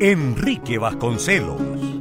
[0.00, 1.93] Enrique Vasconcelos.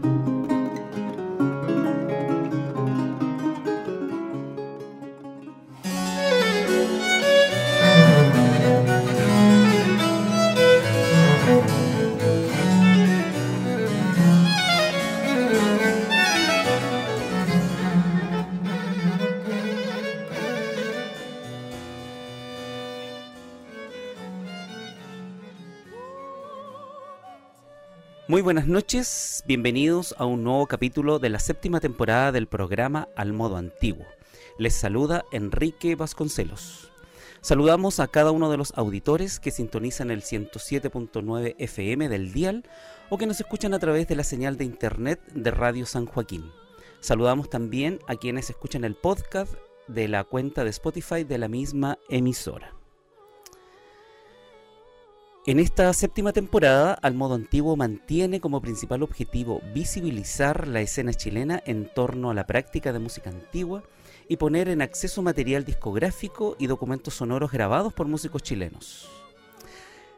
[28.34, 33.32] Muy buenas noches, bienvenidos a un nuevo capítulo de la séptima temporada del programa Al
[33.32, 34.08] Modo Antiguo.
[34.58, 36.90] Les saluda Enrique Vasconcelos.
[37.42, 42.64] Saludamos a cada uno de los auditores que sintonizan el 107.9 FM del dial
[43.12, 46.50] o que nos escuchan a través de la señal de internet de Radio San Joaquín.
[47.02, 49.54] Saludamos también a quienes escuchan el podcast
[49.88, 52.74] de la cuenta de Spotify de la misma emisora.
[55.46, 61.62] En esta séptima temporada, Al Modo Antiguo mantiene como principal objetivo visibilizar la escena chilena
[61.66, 63.84] en torno a la práctica de música antigua
[64.30, 69.10] y poner en acceso material discográfico y documentos sonoros grabados por músicos chilenos.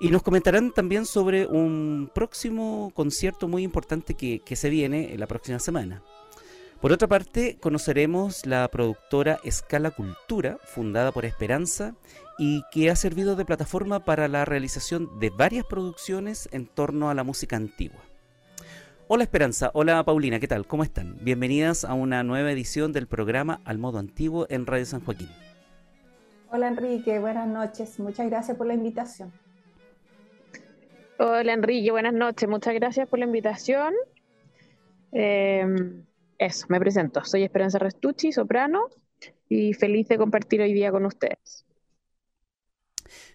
[0.00, 5.58] y nos comentarán también sobre un próximo concierto muy importante que, se viene la próxima
[5.58, 6.02] semana.
[6.80, 11.96] Por otra parte, conoceremos la productora Escala Cultura, fundada por Esperanza
[12.38, 17.14] y que ha servido de plataforma para la realización de varias producciones en torno a
[17.14, 18.00] la música antigua.
[19.08, 20.66] Hola Esperanza, hola Paulina, ¿qué tal?
[20.66, 21.16] ¿Cómo están?
[21.22, 25.30] Bienvenidas a una nueva edición del programa Al Modo Antiguo en Radio San Joaquín.
[26.52, 29.32] Hola Enrique, buenas noches, muchas gracias por la invitación.
[31.20, 32.48] Hola Enrique, buenas noches.
[32.48, 33.92] Muchas gracias por la invitación.
[35.10, 36.04] Em,
[36.38, 37.24] eso, me presento.
[37.24, 38.86] Soy Esperanza Restucci, soprano,
[39.48, 41.64] y feliz de compartir hoy día con ustedes.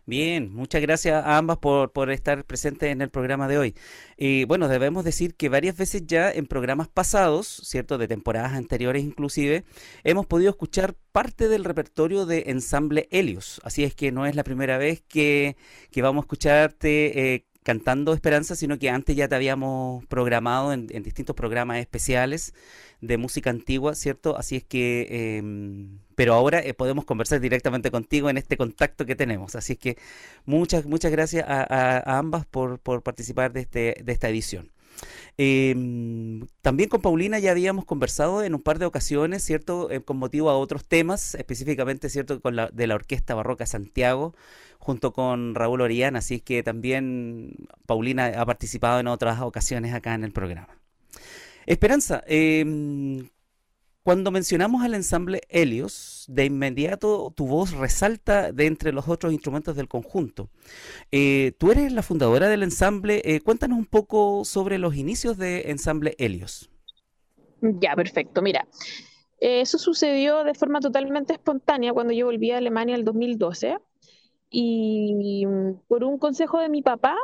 [0.05, 3.75] Bien, muchas gracias a ambas por, por estar presentes en el programa de hoy.
[4.15, 7.97] Y bueno, debemos decir que varias veces ya en programas pasados, ¿cierto?
[7.97, 9.65] De temporadas anteriores inclusive,
[10.05, 13.59] hemos podido escuchar parte del repertorio de Ensamble Helios.
[13.65, 15.57] Así es que no es la primera vez que,
[15.91, 20.87] que vamos a escucharte eh, cantando Esperanza, sino que antes ya te habíamos programado en,
[20.87, 22.53] distintos programas especiales
[23.01, 24.37] de música antigua, ¿cierto?
[24.37, 29.15] Así es que, em, pero ahora eh, podemos conversar directamente contigo en este contacto que
[29.15, 29.55] tenemos.
[29.55, 29.97] Así es que
[30.45, 34.72] muchas, muchas gracias a, ambas por, por participar de, este, de esta edición.
[35.37, 39.89] Em, también con Paulina ya habíamos conversado en un par de ocasiones, ¿cierto?
[39.89, 42.41] Eh, con motivo a otros temas, específicamente, ¿cierto?
[42.41, 44.35] Con la, de la Orquesta Barroca Santiago,
[44.77, 50.23] junto con Raúl Orellana, así que también Paulina ha participado en otras ocasiones acá en
[50.23, 50.77] el programa.
[51.65, 52.63] Esperanza, eh,
[54.03, 59.75] cuando mencionamos al ensamble Helios, de inmediato tu voz resalta de entre los otros instrumentos
[59.75, 60.49] del conjunto.
[61.11, 63.21] Eh, tú eres la fundadora del ensamble.
[63.23, 66.69] Eh, cuéntanos un poco sobre los inicios de ensamble Helios.
[67.61, 68.41] Ya, perfecto.
[68.41, 68.67] Mira,
[69.39, 73.77] eso sucedió de forma totalmente espontánea cuando yo volví a Alemania en el 2012.
[74.49, 75.45] Y
[75.87, 77.15] por un consejo de mi papá,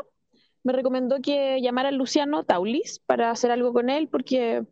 [0.63, 4.65] me recomendó que llamara a Luciano Taulis para hacer algo con él, porque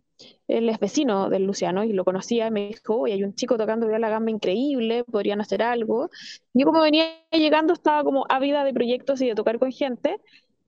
[0.48, 3.58] él es vecino del Luciano y lo conocía y me dijo, oye, hay un chico
[3.58, 6.10] tocando la gamba increíble, podrían hacer algo.
[6.54, 10.18] Yo como venía llegando estaba como ávida de proyectos y de tocar con gente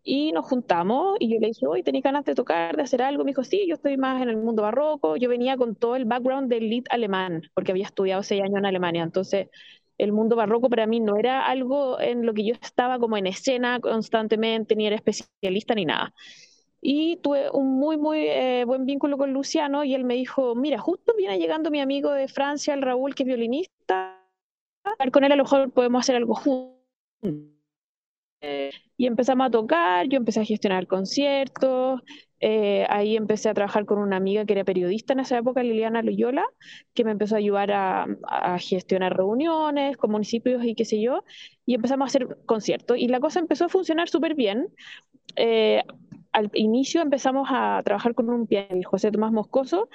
[0.03, 3.23] y nos juntamos y yo le dije, oye, ¿tenéis ganas de tocar, de hacer algo?
[3.23, 5.15] Me dijo, sí, yo estoy más en el mundo barroco.
[5.17, 8.65] Yo venía con todo el background del lead alemán, porque había estudiado seis años en
[8.65, 9.03] Alemania.
[9.03, 9.49] Entonces,
[9.97, 13.27] el mundo barroco para mí no era algo en lo que yo estaba como en
[13.27, 16.13] escena constantemente, ni era especialista ni nada.
[16.81, 20.77] Y tuve un muy, muy eh, buen vínculo con Luciano y él me dijo, mira,
[20.79, 24.17] justo viene llegando mi amigo de Francia, el Raúl, que es violinista,
[25.11, 26.79] con él a lo mejor podemos hacer algo juntos.
[28.97, 32.01] y empezamos a tocar, yo empecé a gestionar conciertos,
[32.41, 36.01] eh, ahí empecé a trabajar con una amiga que era periodista en esa época, Liliana
[36.01, 36.45] Loyola,
[36.93, 38.07] que me empezó a ayudar a,
[38.59, 41.23] gestionar reuniones con municipios y qué sé yo,
[41.65, 42.97] y empezamos a hacer conciertos.
[42.97, 44.69] Y la cosa empezó a funcionar súper bien.
[45.35, 45.83] Eh,
[46.31, 49.89] al inicio empezamos a trabajar con un pianista, José Tomás Moscoso,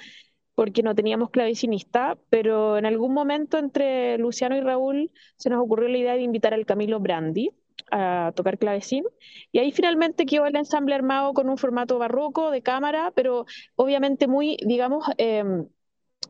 [0.55, 5.89] porque no teníamos clavecinista, pero en algún momento entre Luciano y Raúl se nos ocurrió
[5.89, 7.51] la idea de invitar al Camilo Brandi
[7.91, 9.03] a tocar clavecín,
[9.51, 13.45] y ahí finalmente quedó el ensamble armado con un formato barroco de cámara, pero
[13.75, 15.67] obviamente muy, digamos, em,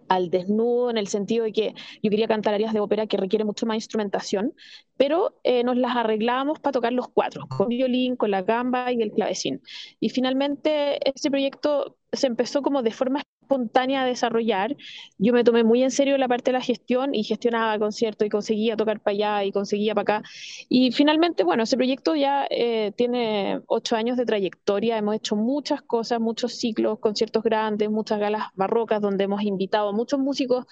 [0.07, 3.45] al desnudo en el sentido de que yo quería cantar áreas de ópera que requiere
[3.45, 4.53] mucho más instrumentación,
[4.97, 9.01] pero eh, nos las arreglábamos para tocar los cuatro, con violín, con la gamba y
[9.01, 9.61] el clavecín.
[9.99, 14.75] Y finalmente ese proyecto se empezó como de forma espontánea a desarrollar.
[15.17, 18.29] Yo me tomé muy en serio la parte de la gestión y gestionaba conciertos y
[18.29, 20.29] conseguía tocar para allá y conseguía para acá.
[20.67, 24.97] Y finalmente, bueno, ese proyecto ya eh, tiene ocho años de trayectoria.
[24.97, 29.93] Hemos hecho muchas cosas, muchos ciclos, conciertos grandes, muchas galas barrocas donde hemos invitado a
[29.93, 30.65] muchos músicos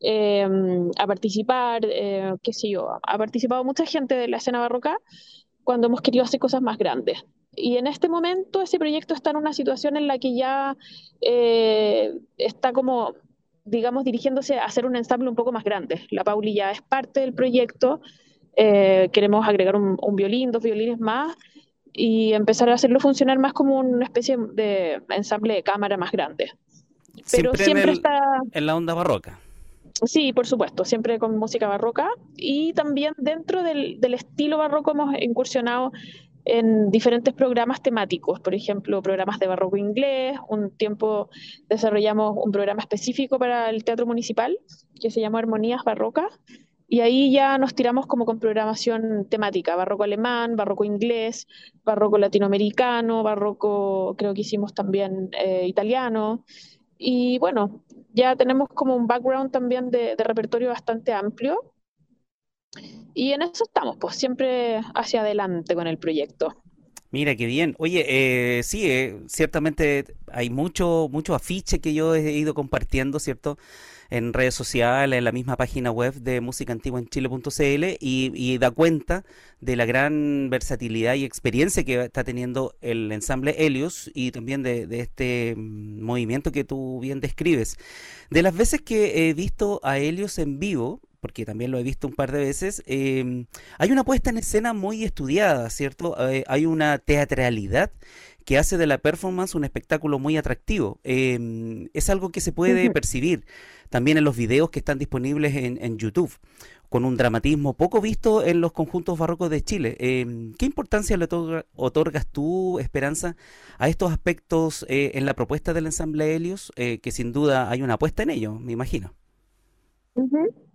[0.00, 0.46] eh,
[0.98, 4.98] a participar, eh, qué sé yo, ha participado mucha gente de la escena barroca
[5.64, 7.24] cuando hemos querido hacer cosas más grandes.
[7.56, 10.76] Y en este momento ese proyecto está en una situación en la que ya
[11.22, 13.14] eh, está como,
[13.64, 16.02] digamos, dirigiéndose a hacer un ensamble un poco más grande.
[16.10, 18.00] La Pauli ya es parte del proyecto,
[18.56, 21.34] eh, queremos agregar un, violín, dos violines más
[21.92, 26.52] y empezar a hacerlo funcionar más como una especie de ensamble de cámara más grande.
[27.32, 28.20] Pero siempre, está...
[28.52, 29.38] En la onda barroca.
[30.04, 35.14] Sí, por supuesto, siempre con música barroca y también dentro del, del, estilo barroco hemos
[35.20, 35.90] incursionado
[36.46, 41.28] en diferentes programas temáticos, por ejemplo, programas de barroco inglés, un tiempo
[41.68, 44.56] desarrollamos un programa específico para el teatro municipal
[45.00, 46.40] que se llamó Armonías Barrocas,
[46.88, 51.48] y ahí ya nos tiramos como con programación temática, barroco alemán, barroco inglés,
[51.84, 56.44] barroco latinoamericano, barroco creo que hicimos también eh, italiano,
[56.96, 57.82] y bueno,
[58.14, 61.72] ya tenemos como un background también de repertorio bastante amplio
[63.14, 66.54] y en eso estamos, pues siempre hacia adelante con el proyecto.
[67.10, 67.74] Mira, qué bien.
[67.78, 73.58] Oye, eh, sí, eh, ciertamente hay mucho, mucho afiche que yo he ido compartiendo, ¿cierto?
[74.10, 78.58] En redes sociales, en la misma página web de música antigua en chile.cl y, y
[78.58, 79.24] da cuenta
[79.60, 84.86] de la gran versatilidad y experiencia que está teniendo el ensamble Helios y también de,
[85.00, 87.78] este movimiento que tú bien describes.
[88.30, 92.06] De las veces que he visto a Helios en vivo, porque también lo he visto
[92.06, 93.46] un par de veces, em,
[93.78, 96.16] hay una puesta en escena muy estudiada, ¿cierto?
[96.28, 97.90] Eh, hay una teatralidad
[98.46, 101.00] que hace de la performance un espectáculo muy atractivo.
[101.02, 103.44] Em, es algo que se puede percibir
[103.90, 106.32] también en los videos que están disponibles en, YouTube,
[106.88, 109.96] con un dramatismo poco visto en los conjuntos barrocos de Chile.
[109.98, 111.26] Em, ¿Qué importancia le
[111.74, 113.36] otorgas tú, Esperanza,
[113.78, 117.82] a estos aspectos eh, en la propuesta del ensamble Helios, eh, que sin duda hay
[117.82, 119.14] una apuesta en ello, me imagino?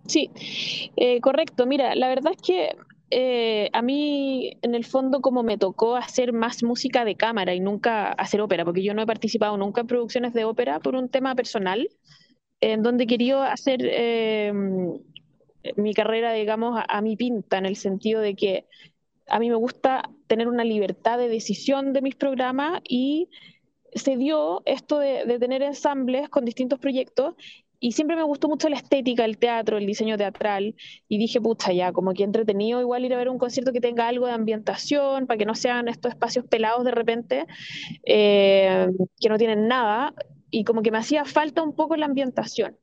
[0.07, 0.31] Sí,
[0.95, 1.65] eh, correcto.
[1.65, 2.75] Mira, la verdad es que
[3.13, 7.59] eh, a mí, en el fondo, como me tocó hacer más música de cámara y
[7.59, 11.09] nunca hacer ópera, porque yo no he participado nunca en producciones de ópera por un
[11.09, 11.89] tema personal,
[12.61, 14.53] en donde quería hacer eh,
[15.75, 18.65] mi carrera, digamos, a, mi pinta, en el sentido de que
[19.27, 23.29] a mí me gusta tener una libertad de decisión de mis programas y
[23.93, 27.35] se dio esto de, de, tener ensambles con distintos proyectos
[27.81, 30.75] y siempre me gustó mucho la estética, el teatro, el diseño teatral,
[31.09, 34.07] y dije, pucha, ya, como que entretenido igual ir a ver un concierto que tenga
[34.07, 37.47] algo de ambientación, para que no sean estos espacios pelados de repente,
[38.05, 38.87] eh,
[39.19, 40.13] que no tienen nada,
[40.51, 42.77] y como que me hacía falta un poco la ambientación.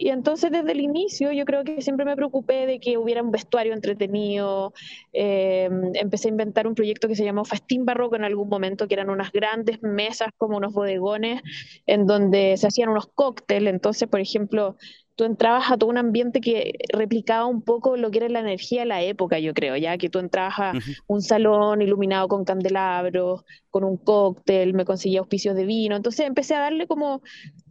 [0.00, 3.32] Y entonces desde el inicio yo creo que siempre me preocupé de que hubiera un
[3.32, 4.72] vestuario entretenido.
[5.12, 8.94] Eh, empecé a inventar un proyecto que se llamó Festín Barroco en algún momento, que
[8.94, 11.42] eran unas grandes mesas como unos bodegones
[11.86, 13.74] en donde se hacían unos cócteles.
[13.74, 14.76] Entonces, por ejemplo,
[15.18, 18.82] tú entrabas a todo un ambiente que replicaba un poco lo que era la energía
[18.82, 20.72] de la época, yo creo, ya que tú entrabas a
[21.08, 26.54] un salón iluminado con candelabros, con un cóctel, me conseguía auspicios de vino, entonces empecé
[26.54, 27.20] a darle como,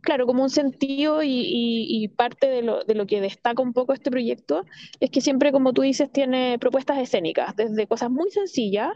[0.02, 4.12] claro, como un sentido y, parte de lo, de lo, que destaca un poco este
[4.12, 4.66] proyecto
[5.00, 8.92] es que siempre, como tú dices, tiene propuestas escénicas, desde cosas muy sencillas,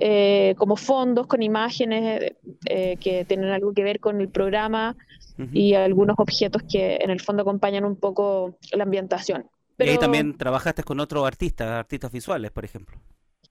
[0.00, 2.34] eh, como fondos con imágenes
[2.66, 4.96] eh, que tienen algo que ver con el programa,
[5.52, 9.46] y algunos objetos que en el fondo acompañan un poco la ambientación.
[9.78, 12.98] Y ahí también trabajaste con otros artistas, artistas visuales, por ejemplo.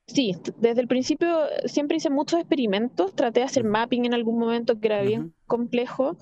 [0.06, 4.80] Sí, desde el principio siempre hice muchos experimentos, traté de hacer mapping en algún momento
[4.80, 6.16] que era bien complejo,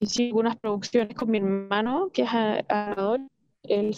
[0.00, 3.20] hice algunas producciones con mi hermano, que es adorador,
[3.64, 3.96] el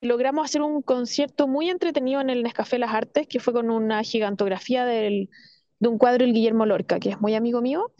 [0.00, 4.02] logramos hacer un concierto muy entretenido en el Nescafé Las Artes, que fue con una
[4.02, 5.30] gigantografía del,
[5.78, 7.92] de un cuadro del Guillermo Lorca, que es muy amigo mío,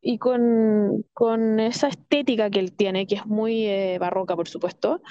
[0.00, 5.02] y con, con esa estética que él tiene, que es muy eh, barroca, por supuesto.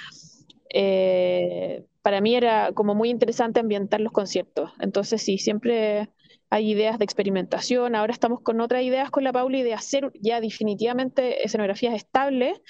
[0.72, 4.70] Eh, para mí era como muy interesante ambientar los conciertos.
[4.80, 6.08] Entonces sí, siempre
[6.50, 7.94] hay ideas de experimentación.
[7.94, 12.60] Ahora estamos con otras ideas con la Pauli de hacer ya definitivamente escenografías estables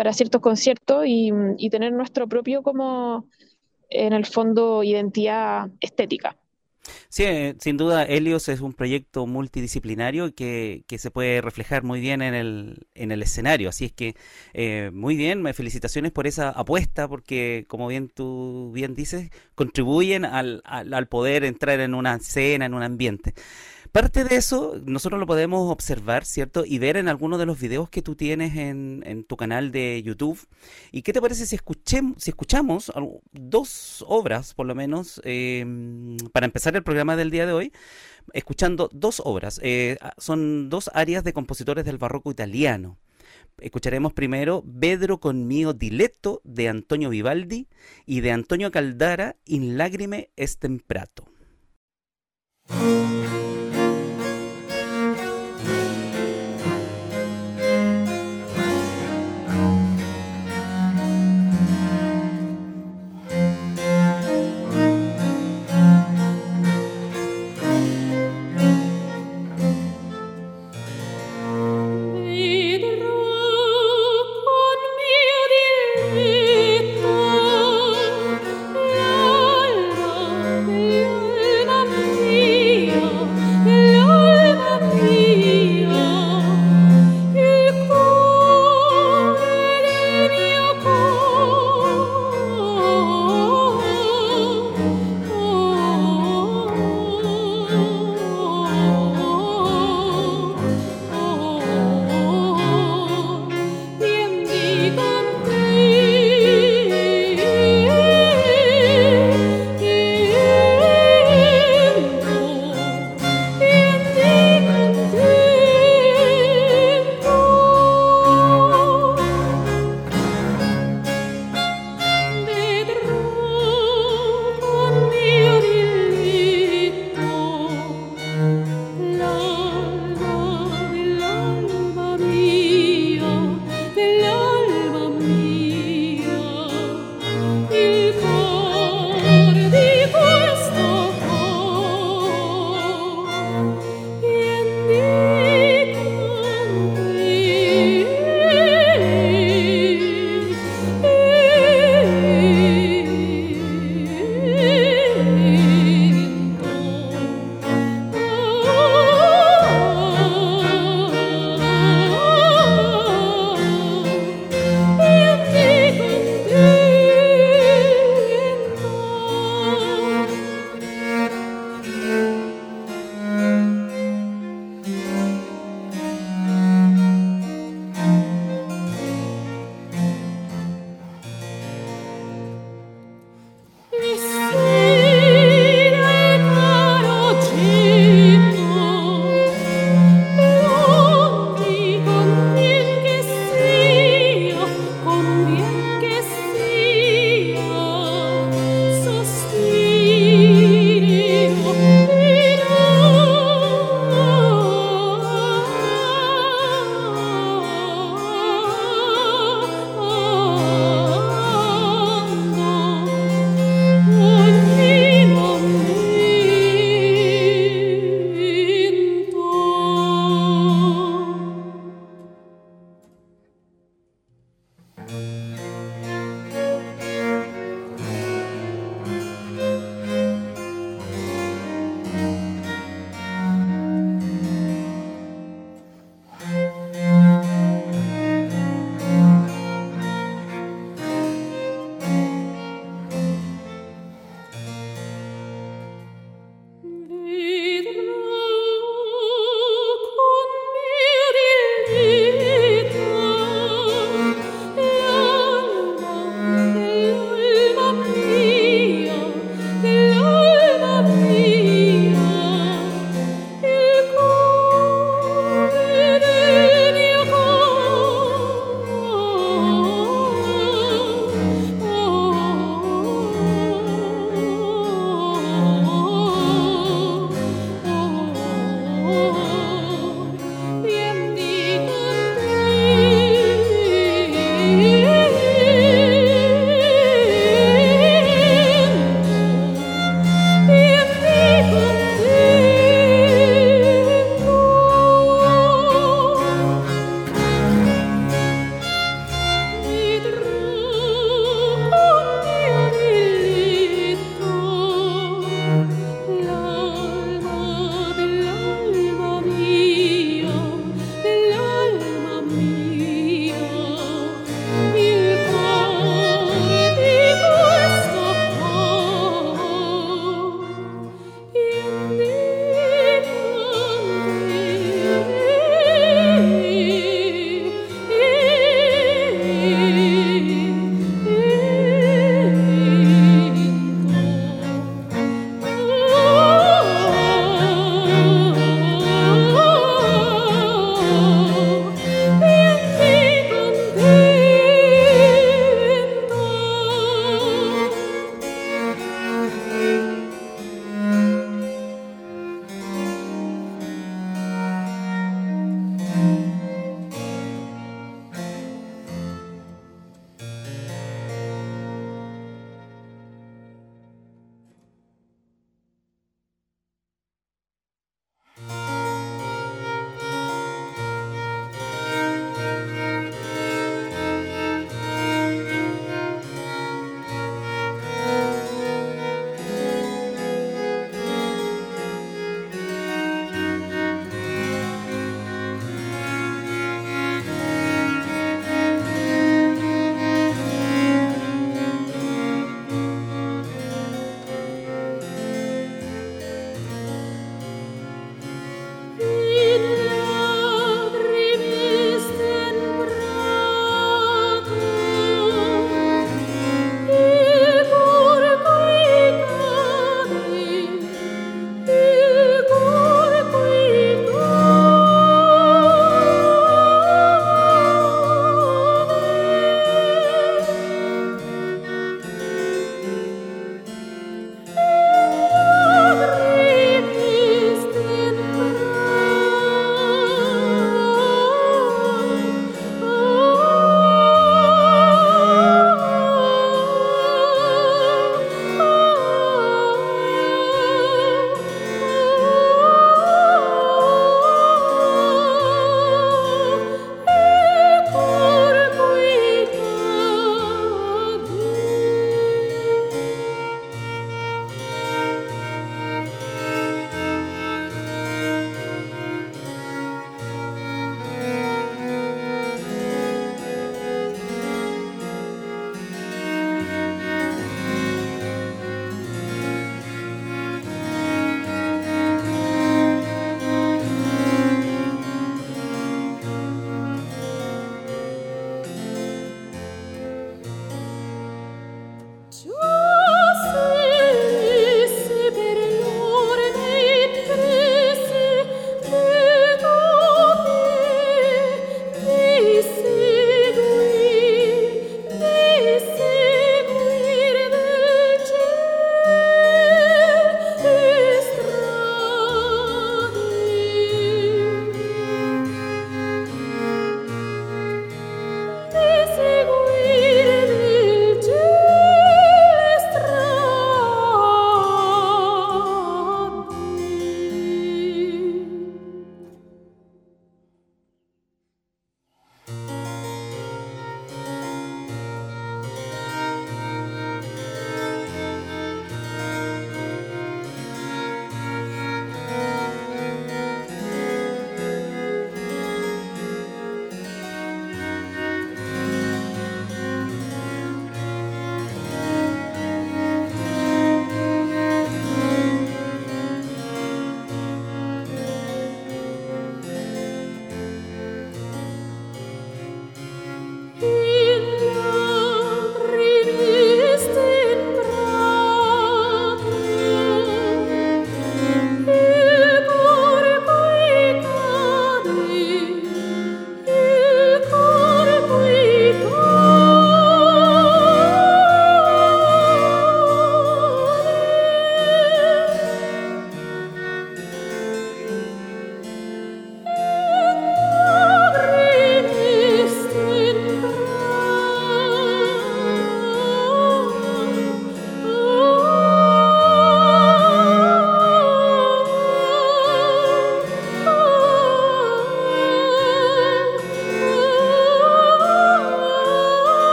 [0.00, 1.30] para ciertos conciertos y,
[1.68, 3.28] tener nuestro propio como
[3.90, 6.38] en el fondo identidad estética.
[7.10, 12.00] Sí, eh, sin duda Helios es un proyecto multidisciplinario que, que se puede reflejar muy
[12.00, 13.68] bien en el, en el escenario.
[13.68, 14.14] Así es que
[14.54, 20.62] eh, muy bien, felicitaciones por esa apuesta porque como bien tú bien dices, contribuyen al,
[20.64, 23.34] al, al poder entrar en una escena, en un ambiente.
[23.92, 26.64] Parte de eso nosotros lo podemos observar, ¿cierto?
[26.64, 30.38] Y ver en algunos de los videos que tú tienes en, tu canal de YouTube.
[30.92, 32.92] ¿Y qué te parece si, escuchemos, si escuchamos
[33.32, 35.64] dos obras, por lo menos, eh,
[36.32, 37.72] para empezar el programa del día de hoy?
[38.32, 39.60] Escuchando dos obras.
[39.62, 42.96] Eh, son dos áreas de compositores del barroco italiano.
[43.58, 47.68] Escucharemos primero Vedro con mio diletto de Antonio Vivaldi
[48.06, 51.26] y de Antonio Caldara In lagrime estemprato.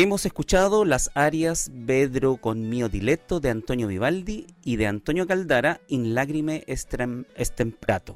[0.00, 5.80] Hemos escuchado las arias Vedro con mio diletto de Antonio Vivaldi y de Antonio Caldara
[5.88, 8.14] in lagrime estemprato.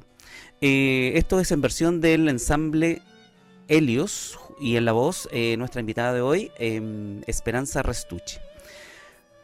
[0.61, 3.01] Eh, esto es en versión del ensamble
[3.67, 8.37] Helios y en la voz eh, nuestra invitada de hoy, em, Esperanza Restucci.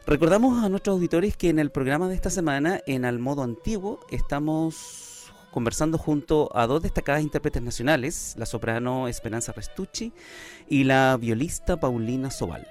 [0.07, 3.99] Recordamos a nuestros auditores que en el programa de esta semana, en Al Modo Antiguo,
[4.11, 5.08] estamos
[5.51, 10.13] conversando junto a dos destacadas intérpretes nacionales, la soprano Esperanza Restucci
[10.67, 12.67] y la violista Paulina Sobal.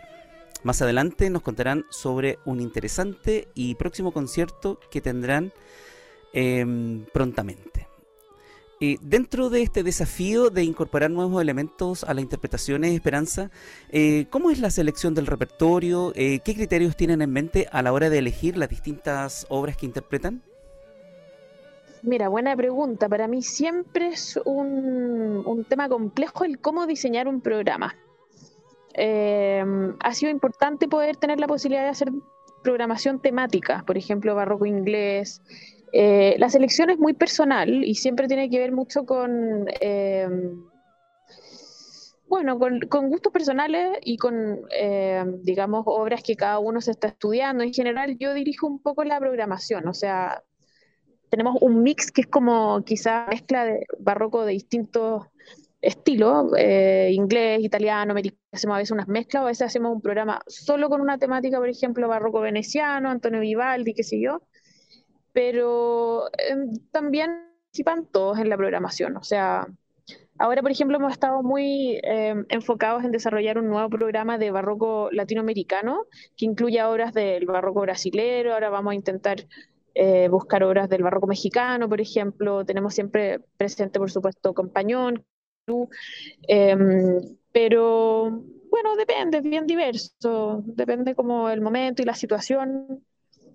[0.62, 5.52] Más adelante nos contarán sobre un interesante y próximo concierto que tendrán
[6.32, 7.86] em, prontamente.
[9.00, 13.50] dentro de este desafío de incorporar nuevos elementos a las interpretaciones, Esperanza,
[13.90, 16.12] eh, ¿cómo es la selección del repertorio?
[16.14, 19.86] Eh, ¿Qué criterios tienen en mente a la hora de elegir las distintas obras que
[19.86, 20.42] interpretan?
[22.02, 23.08] Mira, buena pregunta.
[23.08, 27.96] Para mí siempre es un, tema complejo el cómo diseñar un programa.
[28.94, 32.10] Em, ha sido importante poder tener la posibilidad de hacer
[32.62, 35.40] programación temática, por ejemplo, barroco inglés.
[35.92, 40.64] Eh, la selección es muy personal y siempre tiene que ver mucho con, em,
[42.28, 47.08] bueno, con, con, gustos personales y con, em, digamos, obras que cada uno se está
[47.08, 47.64] estudiando.
[47.64, 50.42] En general, yo dirijo un poco la programación, o sea,
[51.30, 55.26] tenemos un mix que es como quizá mezcla de barroco de distintos
[55.80, 60.00] estilos, eh, inglés, italiano, americano, hacemos a veces unas mezclas, o a veces hacemos un
[60.00, 64.42] programa solo con una temática, por ejemplo, barroco veneciano, Antonio Vivaldi, qué sé yo,
[65.32, 67.30] pero em, también
[67.66, 69.68] participan todos en la programación, o sea,
[70.38, 75.10] ahora, por ejemplo, hemos estado muy em, enfocados en desarrollar un nuevo programa de barroco
[75.12, 79.46] latinoamericano que incluye obras del barroco brasilero, ahora vamos a intentar
[80.00, 82.64] eh, buscar obras del barroco mexicano, por ejemplo.
[82.64, 85.24] Tenemos siempre presente, por supuesto, Compañón,
[86.46, 87.18] em,
[87.50, 88.30] pero
[88.70, 93.04] bueno, depende, es bien diverso, depende como el momento y la situación.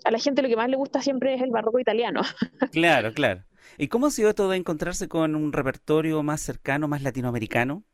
[0.04, 2.22] A la gente lo que más le gusta siempre es el barroco italiano.
[2.74, 3.46] Claro, claro.
[3.78, 7.86] ¿Y cómo ha sido esto de encontrarse con un repertorio más cercano, más latinoamericano?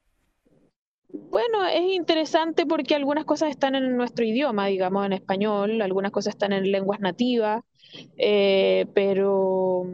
[1.09, 6.33] Bueno, es interesante porque algunas cosas están en nuestro idioma, digamos, en español, algunas cosas
[6.33, 7.61] están en lenguas nativas,
[8.17, 9.85] eh, pero,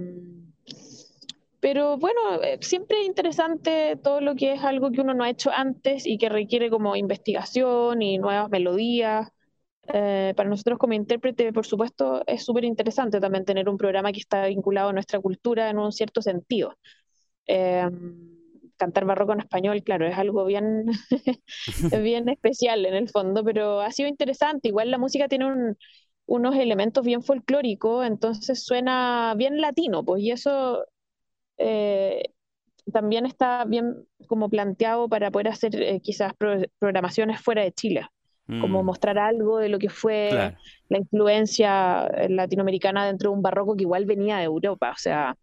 [1.59, 5.29] pero bueno, eh, siempre es interesante todo lo que es algo que uno no ha
[5.29, 9.29] hecho antes y que requiere como investigación y nuevas melodías.
[9.87, 14.19] Eh, para nosotros como intérprete, por supuesto, es súper interesante también tener un programa que
[14.19, 16.75] está vinculado a nuestra cultura en un cierto sentido.
[18.77, 20.85] cantar barroco en español, claro, es algo bien,
[22.03, 24.67] bien especial en el fondo, pero ha sido interesante.
[24.69, 25.77] Igual la música tiene un,
[26.27, 30.85] unos elementos bien folclóricos, entonces suena bien latino, pues, y eso
[31.57, 32.23] eh,
[32.91, 36.33] también está bien como planteado para poder hacer eh, quizás
[36.79, 38.07] programaciones fuera de Chile,
[38.47, 38.85] como mm.
[38.85, 40.55] mostrar algo de lo que fue
[40.89, 45.35] la influencia eh, latinoamericana dentro de un barroco que igual venía de Europa, o sea,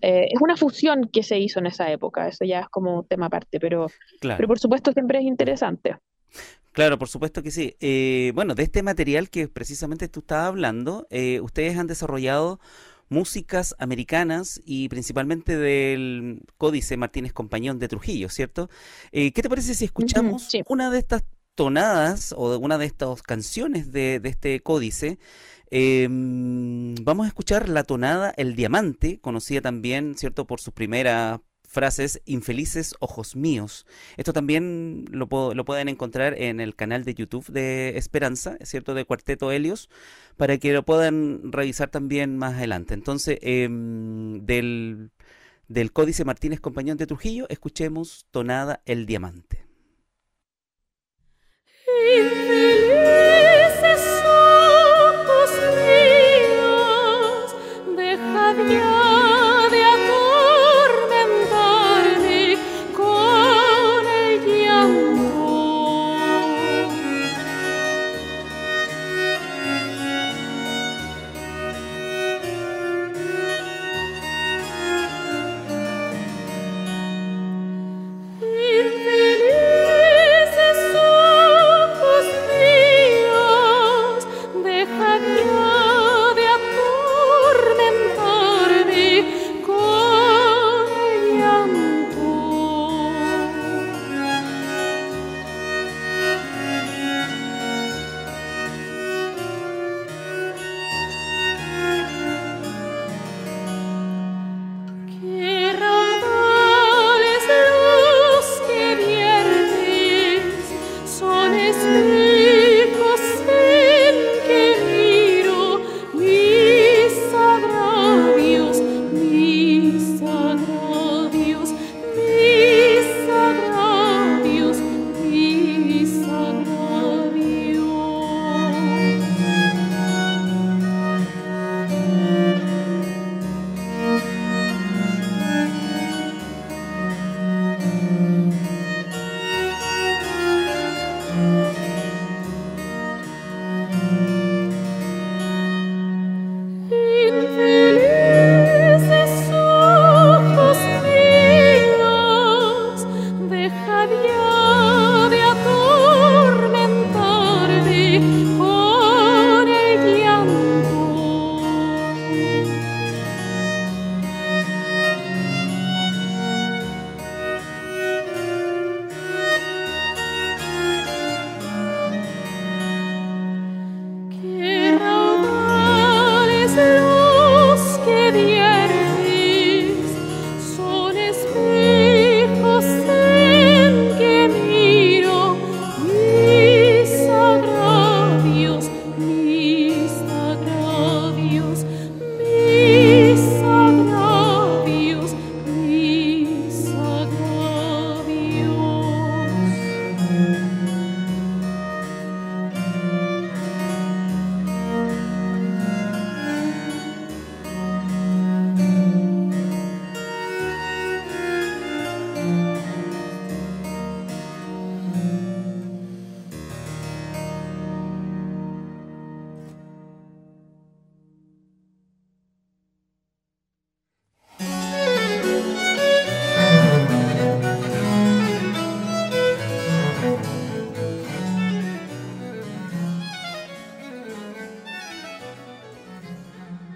[0.00, 3.26] es una fusión que se hizo en esa época, eso ya es como un tema
[3.26, 3.88] aparte, pero,
[4.20, 5.96] pero por supuesto siempre es interesante.
[6.72, 7.76] Claro, por supuesto que sí.
[7.80, 12.60] Eh, bueno, de este material que precisamente tú estabas hablando, eh, ustedes han desarrollado
[13.08, 18.70] músicas americanas y principalmente del Códice Martínez Compañón de Trujillo, ¿cierto?
[19.10, 21.24] Eh, ¿Qué te parece si escuchamos una de estas
[21.56, 25.18] tonadas o una de estas canciones de, de este códice?
[25.72, 32.20] Em, vamos a escuchar la tonada El Diamante, conocida también, ¿cierto?, por su primera frases
[32.24, 33.86] infelices ojos míos.
[34.16, 38.92] Esto también lo, lo, pueden encontrar en el canal de YouTube de Esperanza, es cierto,
[38.92, 39.88] de Cuarteto Helios,
[40.36, 42.94] para que lo puedan revisar también más adelante.
[42.94, 45.10] Entonces, em, del,
[45.68, 49.64] del Códice Martínez Compañón de Trujillo, escuchemos Tonada el Diamante.
[58.58, 59.09] infeliz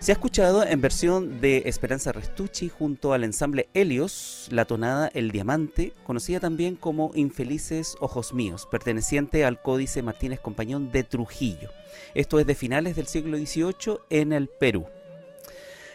[0.04, 5.30] Se ha escuchado en versión de Esperanza Restucci junto al ensamble Helios la tonada El
[5.30, 11.70] Diamante, conocida también como Infelices Ojos Míos, perteneciente al Códice Martínez Compañón de Trujillo.
[12.14, 14.84] Esto es de finales del siglo XVIII en el Perú.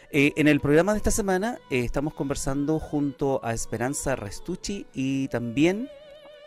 [0.10, 5.28] Eh, en el programa de esta semana eh, estamos conversando junto a Esperanza Restucci y
[5.28, 5.88] también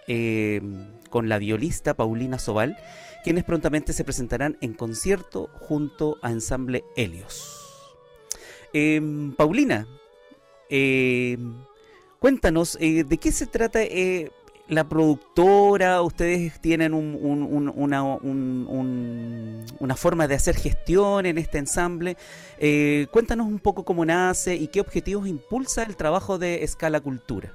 [0.09, 0.61] eh,
[1.11, 2.77] con la violista Paulina Sobal
[3.23, 7.59] quienes prontamente se presentarán en concierto junto a Ensamble Helios.
[8.73, 9.87] Em, Paulina,
[10.69, 11.55] em,
[12.19, 14.31] cuéntanos, eh, ¿de qué se trata eh,
[14.69, 16.01] la productora?
[16.03, 22.17] ¿Ustedes tienen una, una, forma de hacer gestión en este ensamble?
[22.59, 27.53] Eh, cuéntanos un poco cómo nace y qué objetivos impulsa el trabajo de Escala Cultura.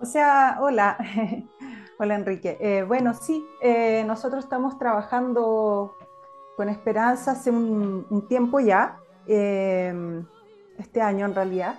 [0.00, 0.98] O sea, hola.
[1.98, 2.58] Hola Enrique.
[2.60, 5.96] Eh, bueno, sí, eh, nosotros estamos trabajando
[6.54, 10.26] con Esperanza hace un, tiempo ya, em,
[10.78, 11.78] este año en realidad.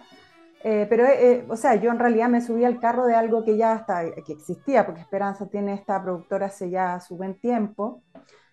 [0.63, 1.05] Eh, pero,
[1.49, 4.33] o sea, yo en realidad me subí al carro de algo que ya está, que
[4.33, 8.01] existía, porque Esperanza tiene esta productora hace ya su buen tiempo.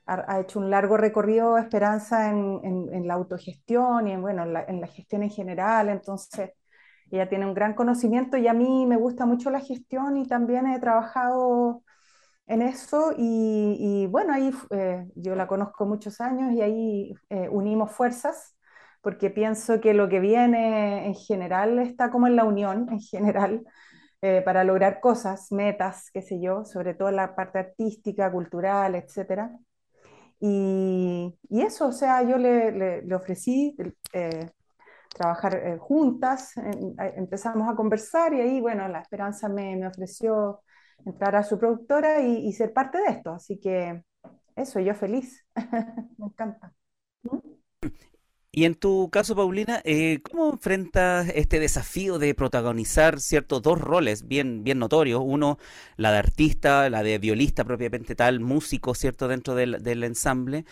[0.07, 5.23] Ha, hecho un largo recorrido Esperanza en, la autogestión y en, bueno, en la gestión
[5.23, 5.89] en general.
[5.89, 6.51] Entonces,
[7.15, 10.67] ella tiene un gran conocimiento y a mí me gusta mucho la gestión y también
[10.67, 11.83] he trabajado
[12.47, 17.93] en eso y, bueno, ahí eh, yo la conozco muchos años y ahí eh, unimos
[17.93, 18.57] fuerzas
[19.01, 23.65] porque pienso que lo que viene en general está como en la unión en general
[24.23, 29.51] eh, para lograr cosas, metas, qué sé yo, sobre todo la parte artística, cultural, etc.
[30.41, 33.77] Y, eso, o sea, yo le, le ofrecí
[35.15, 36.53] trabajar eh, juntas,
[37.17, 40.61] empezamos a conversar y ahí, bueno, la Esperanza me, me ofreció
[41.07, 44.03] entrar a su productora y, ser parte de esto, así que
[44.57, 45.47] eso, yo feliz,
[46.19, 46.73] me encanta.
[48.57, 54.29] Y en tu caso, Paulina, eh, ¿cómo enfrentas este desafío de protagonizar ciertos dos roles
[54.29, 55.21] bien, bien notorios?
[55.25, 55.59] Uno,
[55.97, 60.67] la de artista, la de violista propiamente tal, músico, ¿cierto?, dentro del, del ensamble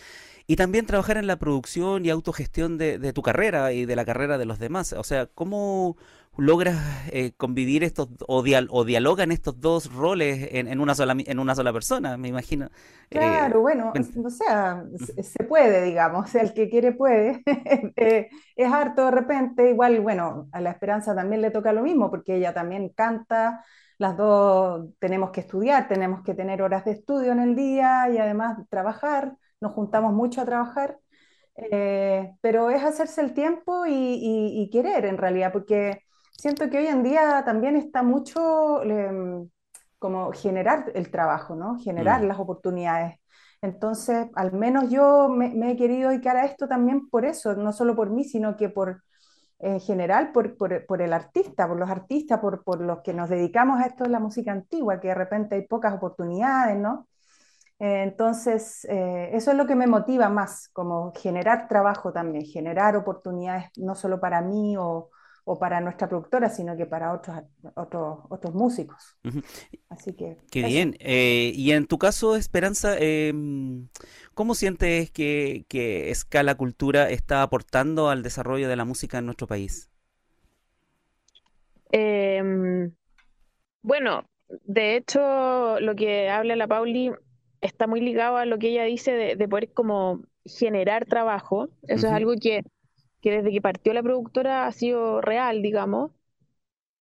[0.46, 4.38] y también trabajar en la producción y autogestión de, tu carrera y de la carrera
[4.38, 4.92] de los demás.
[4.92, 5.96] O sea, ¿cómo
[6.36, 6.78] logras
[7.10, 11.72] eh, convivir estos o, o, dialogan estos dos roles en, una sola en una sola
[11.72, 12.16] persona?
[12.16, 12.66] Me imagino.
[13.10, 13.92] Eh, claro, bueno,
[14.24, 14.84] o sea,
[15.22, 17.42] se puede, digamos, o sea, el que quiere puede.
[17.96, 22.10] Eh, es harto de repente, igual, bueno, a la Esperanza también le toca lo mismo,
[22.10, 23.64] porque ella también canta,
[23.98, 28.18] las dos tenemos que estudiar, tenemos que tener horas de estudio en el día y
[28.18, 30.98] además trabajar nos juntamos mucho a trabajar,
[31.56, 36.02] eh, pero es hacerse el tiempo y, querer en realidad, porque
[36.36, 38.80] siento que hoy en día también está mucho,
[39.98, 41.78] como generar el trabajo, ¿no?
[41.78, 42.26] Generar mm.
[42.26, 43.18] las oportunidades.
[43.62, 47.94] Entonces, al menos yo me, he querido dedicar a esto también por eso, no solo
[47.94, 49.04] por mí, sino que por,
[49.60, 53.80] en general, por, por, el artista, por los artistas, por, por los que nos dedicamos
[53.80, 57.06] a esto de la música antigua, que de repente hay pocas oportunidades, ¿no?
[57.78, 63.70] Entonces, eh, eso es lo que me motiva más, como generar trabajo también, generar oportunidades
[63.76, 65.10] no solo para mí o,
[65.44, 67.38] o para nuestra productora, sino que para otros,
[67.74, 69.16] otros, otros músicos.
[69.88, 70.38] Así que...
[70.50, 70.96] Qué bien.
[71.00, 73.88] Eh, y en tu caso, Esperanza, em,
[74.34, 79.46] ¿cómo sientes que, que Escala Cultura está aportando al desarrollo de la música en nuestro
[79.48, 79.90] país?
[81.90, 82.94] Em,
[83.82, 87.12] bueno, de hecho, lo que habla la Pauli
[87.62, 91.70] está muy ligado a lo que ella dice de, poder como generar trabajo.
[91.88, 92.62] Eso es algo que
[93.22, 96.10] que desde que partió la productora ha sido real, digamos.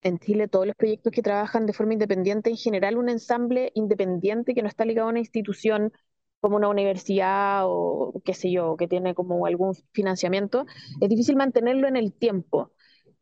[0.04, 4.54] En Chile todos los proyectos que trabajan de forma independiente, en general un ensamble independiente
[4.54, 5.92] que no está ligado a una institución
[6.40, 10.66] como una universidad o qué sé yo, que tiene como algún financiamiento,
[11.00, 12.72] es difícil mantenerlo en el tiempo,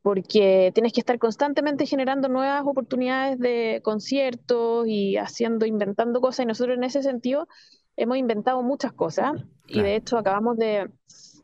[0.02, 6.48] porque tienes que estar constantemente generando nuevas oportunidades de conciertos y haciendo, inventando cosas, y
[6.48, 7.48] nosotros en ese sentido
[7.98, 9.34] hemos inventado muchas cosas,
[9.68, 10.90] y de hecho acabamos de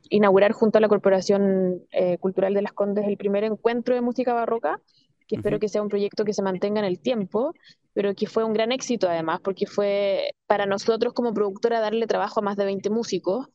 [0.10, 4.34] inaugurar junto a la Corporación eh, Cultural de las Condes el primer encuentro de música
[4.34, 4.80] barroca,
[5.28, 7.54] que espero que sea un proyecto que se mantenga en el tiempo,
[7.94, 12.40] pero que fue un gran éxito además, porque fue para nosotros como productora darle trabajo
[12.40, 13.48] a más de 20 músicos.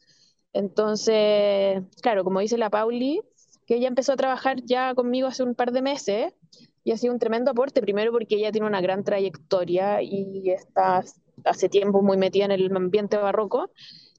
[0.53, 3.23] Entonces, claro, como dice la Pauli,
[3.71, 6.35] que ella empezó a trabajar ya conmigo hace un par de meses
[6.83, 11.05] y ha sido un tremendo aporte, primero porque ella tiene una gran trayectoria y está
[11.45, 13.71] hace tiempo muy metida en el ambiente barroco,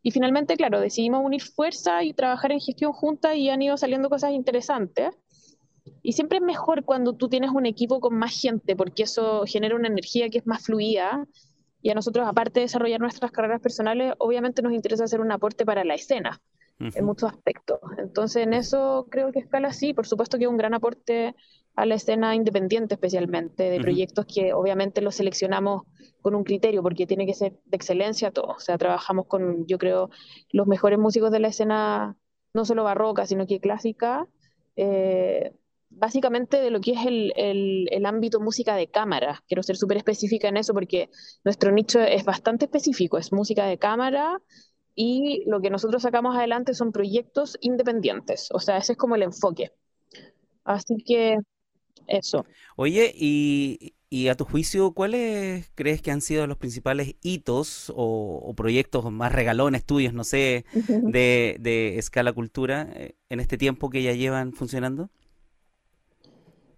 [0.02, 4.08] y finalmente, claro, decidimos unir fuerza y trabajar en gestión junta y han ido saliendo
[4.08, 5.10] cosas interesantes.
[6.02, 9.76] Y siempre es mejor cuando tú tienes un equipo con más gente, porque eso genera
[9.76, 11.28] una energía que es más fluida.
[11.82, 15.66] Y a nosotros, aparte de desarrollar nuestras carreras personales, obviamente nos interesa hacer un aporte
[15.66, 16.40] para la escena
[16.94, 17.80] en muchos aspectos.
[17.98, 21.36] Entonces, en eso creo que Escala sí, por supuesto que es un gran aporte
[21.76, 25.84] a la escena independiente especialmente, de proyectos que obviamente los seleccionamos
[26.22, 28.48] con un criterio, porque tiene que ser de excelencia todo.
[28.48, 30.10] O sea, trabajamos con, yo creo,
[30.52, 32.18] los mejores músicos de la escena,
[32.54, 34.28] no solo barroca, sino que clásica,
[34.76, 35.54] eh,
[35.90, 39.44] básicamente de lo que es el, el, ámbito música de cámara.
[39.48, 41.10] Quiero ser súper específica en eso porque
[41.44, 44.42] nuestro nicho es bastante específico, es música de cámara
[44.96, 48.50] y lo que nosotros sacamos adelante son proyectos independientes.
[48.52, 49.72] O sea, ese es como el enfoque.
[50.64, 51.38] Así que
[52.08, 52.46] eso.
[52.76, 59.10] Oye, y, a tu juicio, ¿cuáles crees que han sido los principales hitos o, proyectos
[59.12, 64.14] más regalones tuyos, no sé, de, de Escala Cultura eh, en este tiempo que ya
[64.14, 65.10] llevan funcionando?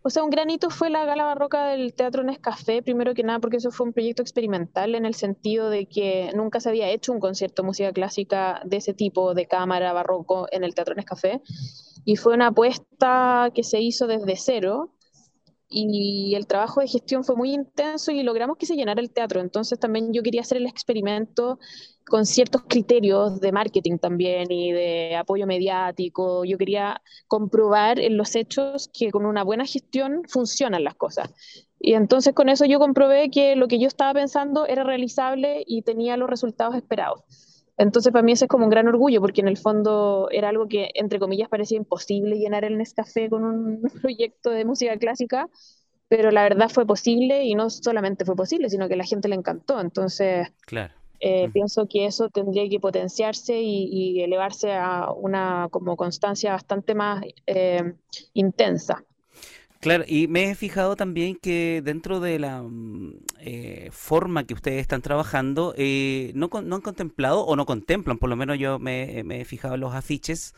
[0.06, 3.40] O sea, un gran hito fue la gala barroca del Teatro Nescafé, primero que nada
[3.40, 7.14] porque eso fue un proyecto experimental en el sentido de que nunca se había hecho
[7.14, 11.42] un concierto de música clásica de ese tipo, de cámara barroco, en el Teatro Nescafé.
[12.04, 14.92] Y fue una apuesta que se hizo desde cero
[15.74, 19.42] y el trabajo de gestión fue muy intenso y logramos que se llenara el teatro.
[19.42, 21.60] Entonces también yo quería hacer el experimento
[22.06, 26.46] con ciertos criterios de marketing también y de apoyo mediático.
[26.46, 31.34] Yo quería comprobar en los hechos que con una buena gestión funcionan las cosas.
[31.80, 35.82] Y entonces con eso yo comprobé que lo que yo estaba pensando era realizable y
[35.82, 37.53] tenía los resultados esperados.
[37.78, 40.68] Entonces, para mí eso es como un gran orgullo, porque en el fondo era algo
[40.68, 45.50] que, entre comillas, parecía imposible llenar el Nescafé con un proyecto de música clásica,
[46.08, 49.28] pero la verdad fue posible y no solamente fue posible, sino que a la gente
[49.28, 49.80] le encantó.
[49.80, 50.94] Entonces, claro.
[51.26, 57.24] Eh, pienso que eso tendría que potenciarse y, elevarse a una como constancia bastante más
[57.48, 57.94] eh,
[58.34, 59.06] intensa.
[59.84, 64.80] Claro, y me he fijado también que dentro de la mm, eh, forma que ustedes
[64.80, 69.20] están trabajando, eh, no, no, han contemplado o no contemplan, por lo menos yo me,
[69.20, 70.56] he fijado en los afiches,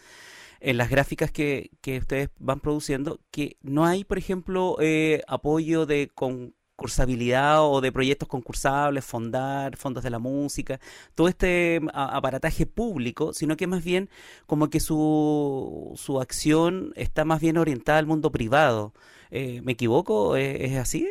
[0.59, 5.87] en las gráficas que, que ustedes van produciendo, que no hay, por ejemplo, eh, apoyo
[5.87, 10.79] de concursabilidad o de proyectos concursables, fondar, fondos de la música,
[11.15, 14.07] todo este mm, aparataje público, sino que más bien
[14.45, 18.93] como que su acción está más bien orientada al mundo privado.
[19.31, 20.35] Eh, ¿Me equivoco?
[20.35, 21.07] ¿Es, así?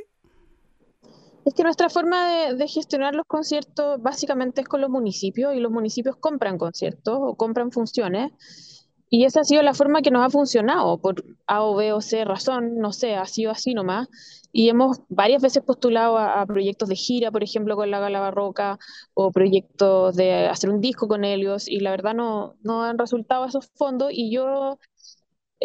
[1.45, 5.71] Es que nuestra forma de, gestionar los conciertos básicamente es con los municipios y los
[5.71, 8.33] municipios compran conciertos o compran funciones.
[9.11, 12.01] Y esa ha sido la forma que nos ha funcionado, por A o B o
[12.01, 14.09] C razón, no sé, ha sido así nomás.
[14.51, 18.79] Y hemos varias veces postulado a, proyectos de gira, por ejemplo, con la Gala Barroca,
[19.13, 23.45] o proyectos de hacer un disco con Helios, y la verdad no, no han resultado
[23.45, 24.11] esos fondos.
[24.13, 24.79] Y yo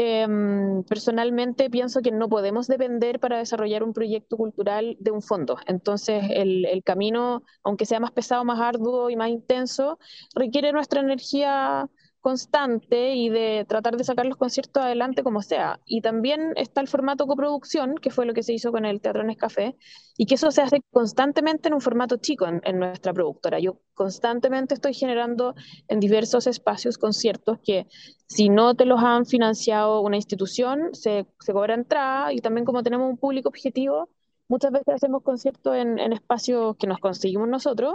[0.01, 5.57] Em, personalmente pienso que no podemos depender para desarrollar un proyecto cultural de un fondo.
[5.67, 9.99] Entonces, el, el, camino, aunque sea más pesado, más arduo y más intenso,
[10.33, 11.89] requiere nuestra energía
[12.21, 15.79] constante y de tratar de sacar los conciertos adelante como sea.
[15.85, 19.23] Y también está el formato coproducción, que fue lo que se hizo con el Teatro
[19.23, 19.77] Nescafé,
[20.17, 23.59] y que eso se hace constantemente en un formato chico en, nuestra productora.
[23.59, 25.55] Yo constantemente estoy generando
[25.87, 27.87] en diversos espacios conciertos que
[28.27, 32.83] si no te los han financiado una institución, se, se cobra entrada y también como
[32.83, 34.09] tenemos un público objetivo,
[34.47, 37.93] muchas veces hacemos conciertos en, en espacios que nos conseguimos nosotros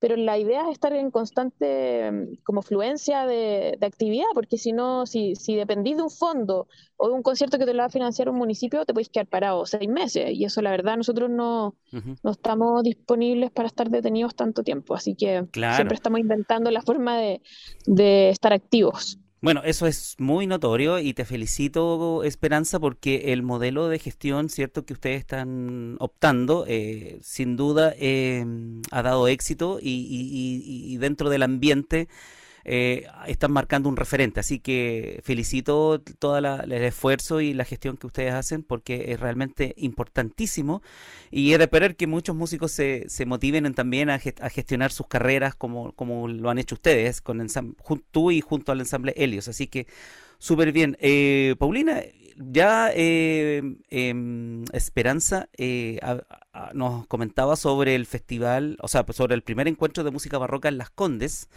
[0.00, 5.06] pero la idea es estar en constante mm, como fluencia de, actividad, porque si no,
[5.06, 7.90] si, si dependís de un fondo o de un concierto que te lo va a
[7.90, 11.74] financiar un municipio, te puedes quedar parado seis meses, y eso la verdad nosotros no,
[12.22, 17.18] no estamos disponibles para estar detenidos tanto tiempo, así que siempre estamos inventando la forma
[17.18, 17.42] de,
[17.86, 19.18] de estar activos.
[19.40, 24.84] Bueno, eso es muy notorio y te felicito, Esperanza, porque el modelo de gestión, cierto,
[24.84, 28.44] que ustedes están optando, eh, sin duda eh,
[28.90, 32.08] ha dado éxito y, y, y dentro del ambiente
[32.70, 34.40] eh, están marcando un referente.
[34.40, 39.74] Así que felicito todo el esfuerzo y la gestión que ustedes hacen porque es realmente
[39.78, 40.82] importantísimo
[41.30, 45.54] y es de esperar que muchos músicos se, se motiven también a, gestionar sus carreras
[45.54, 47.38] como, como lo han hecho ustedes, con
[48.10, 49.48] tú y junto al ensamble Helios.
[49.48, 49.86] Así que
[50.38, 50.96] súper bien.
[51.00, 52.02] Eh, Paulina,
[52.36, 55.98] ya eh, em, Esperanza eh,
[56.72, 60.78] nos comentaba sobre el festival, o sea, sobre el primer encuentro de música barroca en
[60.78, 61.48] Las Condes.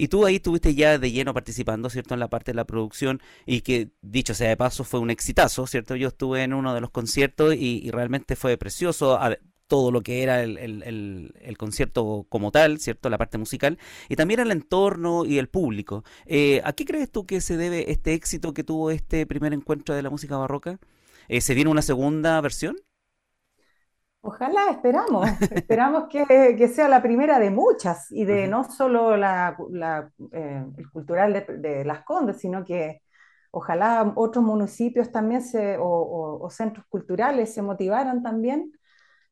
[0.00, 2.14] Y tú ahí estuviste ya de lleno participando, ¿cierto?
[2.14, 5.66] En la parte de la producción y que, dicho sea de paso, fue un exitazo,
[5.66, 5.94] ¿cierto?
[5.94, 9.18] Yo estuve en uno de los conciertos y, realmente fue precioso
[9.66, 13.10] todo lo que era el, el, concierto como tal, ¿cierto?
[13.10, 13.78] La parte musical,
[14.08, 16.02] y también el entorno y el público.
[16.24, 19.94] Eh, ¿A qué crees tú que se debe este éxito que tuvo este primer encuentro
[19.94, 20.78] de la música barroca?
[21.28, 22.76] Eh, ¿Se viene una segunda versión?
[24.22, 29.56] Ojalá, esperamos, esperamos que, sea la primera de muchas y de no solo la,
[30.32, 33.02] eh, el cultural de, Las Condes, sino que
[33.50, 38.72] ojalá otros municipios también se, o, centros culturales se motivaran también.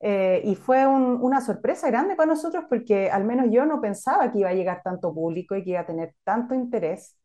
[0.00, 4.38] Eh, y fue una sorpresa grande para nosotros porque al menos yo no pensaba que
[4.38, 7.16] iba a llegar tanto público y que iba a tener tanto interés.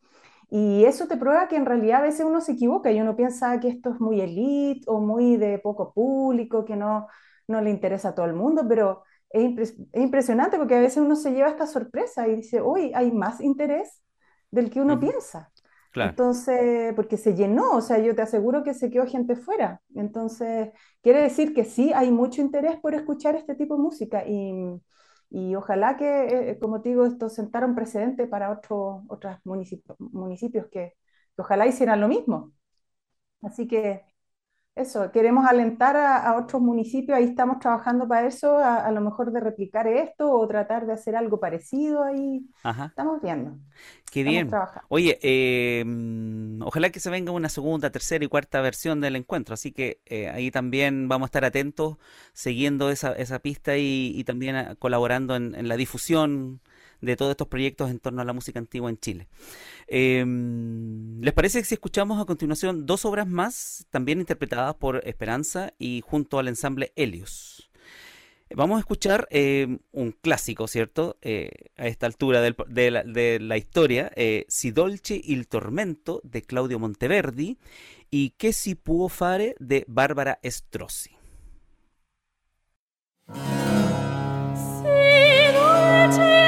[0.49, 3.59] Y eso te prueba que en realidad a veces uno se equivoca y uno piensa
[3.59, 7.07] que esto es muy elite o muy de poco público, que no,
[7.48, 11.32] no le interesa a todo el mundo, pero es, impresionante porque a veces uno se
[11.32, 14.02] lleva esta sorpresa y dice, uy, hay más interés
[14.52, 15.52] del que uno piensa.
[15.96, 19.82] Entonces, porque se llenó, o sea, yo te aseguro que se quedó gente fuera.
[19.96, 20.72] Entonces,
[21.02, 24.82] quiere decir que sí hay mucho interés por escuchar este tipo de música y,
[25.30, 30.68] y ojalá que, eh, como te digo, esto sentara un precedente para otros otros municipios
[30.72, 30.94] que,
[31.36, 32.54] que, ojalá hicieran lo mismo.
[33.41, 34.04] Así que
[34.76, 39.39] eso, queremos alentar a, otros municipios, ahí estamos trabajando para eso, a, lo mejor de
[39.39, 42.43] replicar esto o tratar de hacer algo parecido ahí.
[42.88, 43.57] Estamos viendo.
[44.11, 44.49] Qué bien.
[44.89, 45.84] Oye, eh,
[46.61, 50.30] ojalá que se venga una segunda, tercera y cuarta versión del encuentro, así que eh,
[50.30, 51.97] ahí también vamos a estar atentos,
[52.34, 56.61] siguiendo esa, esa pista y, también colaborando en la difusión
[57.04, 59.28] de todos estos proyectos en torno a la música antigua en Chile.
[59.88, 65.74] Em, ¿Les parece que si escuchamos a continuación dos obras más, también interpretadas por Esperanza
[65.78, 67.70] y junto al ensamble Helios?
[68.56, 71.18] Vamos a escuchar em, un clásico, ¿cierto?
[71.22, 77.58] Eh, a esta altura de, la, historia, eh, Si dolce il tormento de Claudio Monteverdi
[78.12, 81.12] y Que si può fare de Bárbara Strozzi.
[86.12, 86.43] Si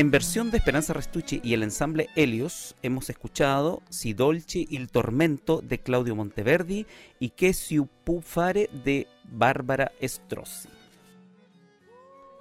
[0.00, 5.60] En versión de Esperanza Restucci y el ensamble Helios hemos escuchado Si Dolce il Tormento
[5.60, 6.86] de Claudio Monteverdi
[7.18, 7.78] y Que si
[8.22, 10.70] fare de Bárbara Strozzi.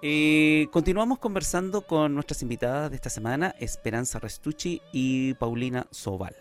[0.01, 6.37] Eh, continuamos conversando con nuestras invitadas de esta semana, Esperanza Restucci y Paulina Sobal.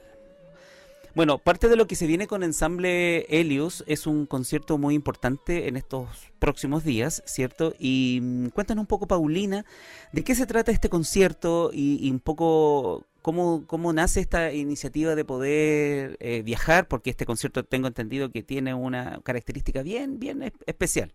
[1.19, 5.66] Bueno, parte de lo que se viene con Ensamble Helios es un concierto muy importante
[5.66, 7.75] en estos próximos días, ¿cierto?
[7.77, 9.64] Y mm, cuéntanos un poco, Paulina,
[10.12, 15.25] de qué se trata este concierto y, un poco cómo, cómo, nace esta iniciativa de
[15.25, 21.12] poder eh, viajar, porque este concierto tengo entendido que tiene una característica bien, bien especial.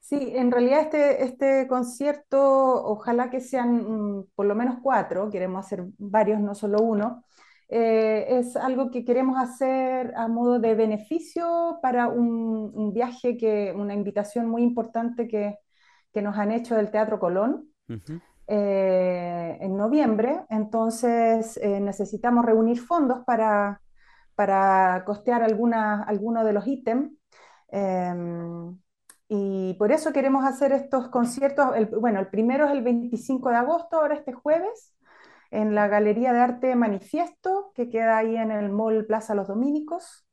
[0.00, 2.40] Sí, en realidad este, este concierto,
[2.86, 7.22] ojalá que sean mm, por lo menos cuatro, queremos hacer varios, no solo uno.
[7.68, 13.94] Eh, es algo que queremos hacer a modo de beneficio para un, viaje, que, una
[13.94, 15.58] invitación muy importante que,
[16.12, 17.68] que, nos han hecho del Teatro Colón
[18.46, 20.44] eh, en noviembre.
[20.48, 23.82] Entonces eh, necesitamos reunir fondos para,
[24.34, 27.12] para costear algunos de los ítems.
[27.68, 28.78] Em,
[29.28, 31.66] y por eso queremos hacer estos conciertos.
[32.00, 34.95] bueno, el primero es el 25 de agosto, ahora este jueves,
[35.56, 40.26] en la Galería de Arte Manifiesto, que queda ahí en el Mall Plaza Los Dominicos.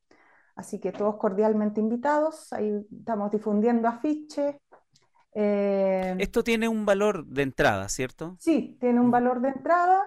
[0.53, 2.51] Así que todos cordialmente invitados.
[2.51, 4.57] Ahí estamos difundiendo afiches.
[5.33, 8.35] Eh, Esto tiene un valor de entrada, ¿cierto?
[8.37, 10.01] Sí, tiene un valor de entrada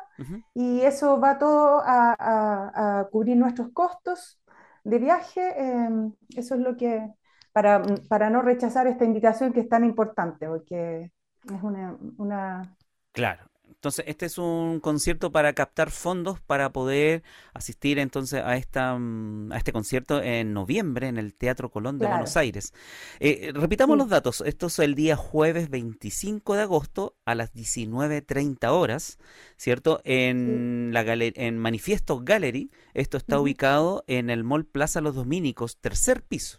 [0.55, 4.39] y eso va todo a, cubrir nuestros costos
[4.85, 5.41] de viaje.
[5.59, 7.11] Em, eso es lo que,
[7.53, 11.11] para, para, no rechazar esta invitación que es tan importante, porque
[11.51, 11.97] es una...
[12.19, 12.77] una...
[13.13, 13.47] Claro,
[13.87, 17.23] entonces, este es un concierto para captar fondos para poder
[17.55, 22.09] asistir entonces a esta mm, a este concierto en noviembre en el Teatro Colón de
[22.09, 22.75] Buenos Aires.
[23.21, 24.43] Eh, repitamos los datos.
[24.45, 29.19] Esto es el día jueves 25 de agosto a las 19.30 horas,
[29.57, 30.01] ¿cierto?
[30.03, 32.73] En la en Manifiesto Gallery.
[32.93, 36.59] Esto está ubicado en el Mall Plaza Los Dominicos, tercer piso.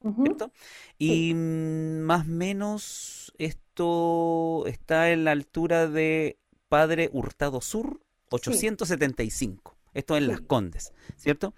[0.00, 0.52] ¿Cierto?
[0.96, 6.38] Y mm, más o menos esto está en la altura de
[6.68, 8.00] Padre Hurtado Sur,
[8.30, 9.76] 875.
[9.94, 11.54] Esto en Las Condes, ¿cierto?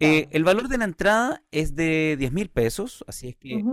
[0.00, 3.64] Eh, el valor de la entrada es de 10 mil pesos, así es que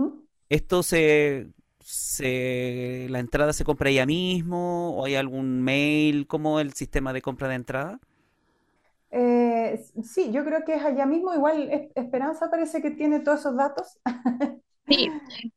[0.48, 1.48] esto se,
[1.80, 7.22] se, la entrada se compra ella mismo o hay algún mail, ¿cómo el sistema de
[7.22, 8.00] compra de entrada?
[9.10, 11.34] Eh, sí, yo creo que es allá mismo.
[11.34, 13.98] Igual Esperanza parece que tiene todos esos datos.
[14.88, 15.08] Sí,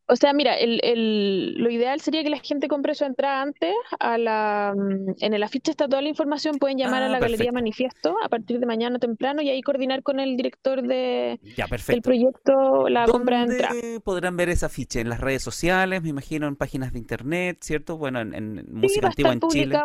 [0.08, 3.74] o sea, mira, el, lo ideal sería que la gente compre su entrada antes.
[4.00, 7.20] A la, mm, en el afiche está toda la información, pueden llamar a ah, la
[7.20, 11.40] Galería Manifiesto a partir de mañana temprano y ahí coordinar con el director de,
[11.88, 13.74] del proyecto la compra de entrada.
[14.04, 15.00] podrán ver ese afiche?
[15.00, 16.04] ¿En las redes sociales?
[16.04, 17.98] Me imagino en páginas de internet, ¿cierto?
[17.98, 19.80] Bueno, en, Música Antigua en Chile.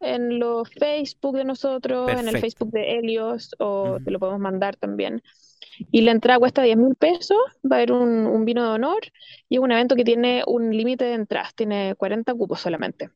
[0.00, 4.76] en los Facebook de nosotros, en el Facebook de Helios, o te lo podemos mandar
[4.76, 5.22] también.
[5.90, 9.00] Y la entrada cuesta 10 mil pesos, va a haber un, vino de honor
[9.48, 13.10] y es un evento que tiene un límite de entradas, tiene 40 cupos solamente.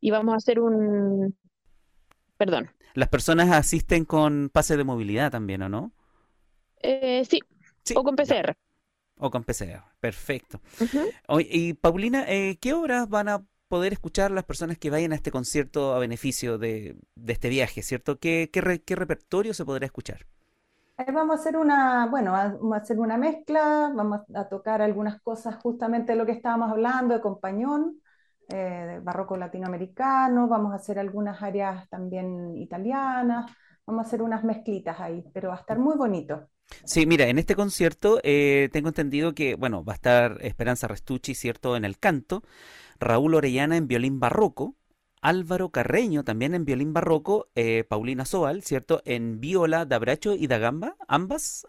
[0.00, 1.36] Y vamos a hacer un...
[2.36, 2.70] Perdón.
[2.94, 5.92] Las personas asisten con pase de movilidad también, ¿o no?
[6.82, 7.40] Eh, sí.
[7.94, 8.54] o con PCR.
[9.18, 10.60] O con PCR, perfecto.
[11.38, 15.30] y Paulina, eh, ¿qué obras van a poder escuchar las personas que vayan a este
[15.30, 16.96] concierto a beneficio de,
[17.26, 18.18] este viaje, ¿cierto?
[18.18, 20.26] ¿Qué, qué repertorio se podrá escuchar?
[21.12, 25.56] Vamos a hacer una, bueno, vamos a hacer una mezcla, vamos a tocar algunas cosas
[25.62, 28.00] justamente lo que estábamos hablando, de compañón,
[28.48, 33.50] eh, de barroco latinoamericano, vamos a hacer algunas áreas también italianas,
[33.86, 36.48] vamos a hacer unas mezclitas ahí, pero va a estar muy bonito.
[36.84, 41.34] Sí, mira, en este concierto eh, tengo entendido que, bueno, va a estar Esperanza Restucci,
[41.34, 42.42] ¿cierto?, en el canto,
[42.98, 44.76] Raúl Orellana en violín barroco,
[45.22, 49.02] Álvaro Carreño, también en violín barroco, eh, Paulina Soal, ¿cierto?
[49.04, 51.64] En viola da bracho y da gamba, ambas.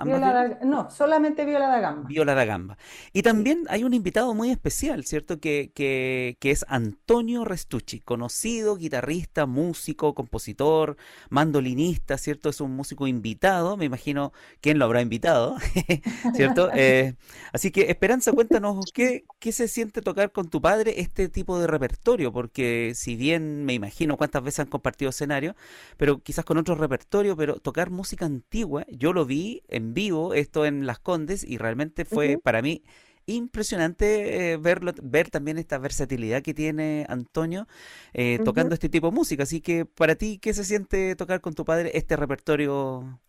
[0.64, 2.08] no, solamente viola da gamba.
[2.08, 2.78] Viola da gamba.
[3.14, 5.40] Y también hay un invitado muy especial, ¿cierto?
[5.40, 10.98] Que, que, que es Antonio Restucci, conocido guitarrista, músico, compositor,
[11.30, 12.50] mandolinista, ¿cierto?
[12.50, 15.58] Es un músico invitado, me imagino quién lo habrá invitado,
[16.36, 16.70] ¿cierto?
[16.76, 17.16] Eh,
[17.54, 21.68] así que Esperanza, cuéntanos, ¿qué, ¿qué se siente tocar con tu padre este tipo de
[21.68, 22.34] repertorio?
[22.34, 25.56] Porque si bien me imagino cuántas veces han compartido escenario,
[25.98, 30.66] pero quizás con otro repertorio, pero tocar música antigua, yo lo vi en vivo, esto
[30.66, 32.84] en Las Condes, y realmente fue para mí
[33.26, 37.68] impresionante eh, verlo, ver también esta versatilidad que tiene Antonio
[38.14, 39.44] eh, tocando este tipo de música.
[39.44, 43.20] Así que para ti, ¿qué se siente tocar con tu padre este repertorio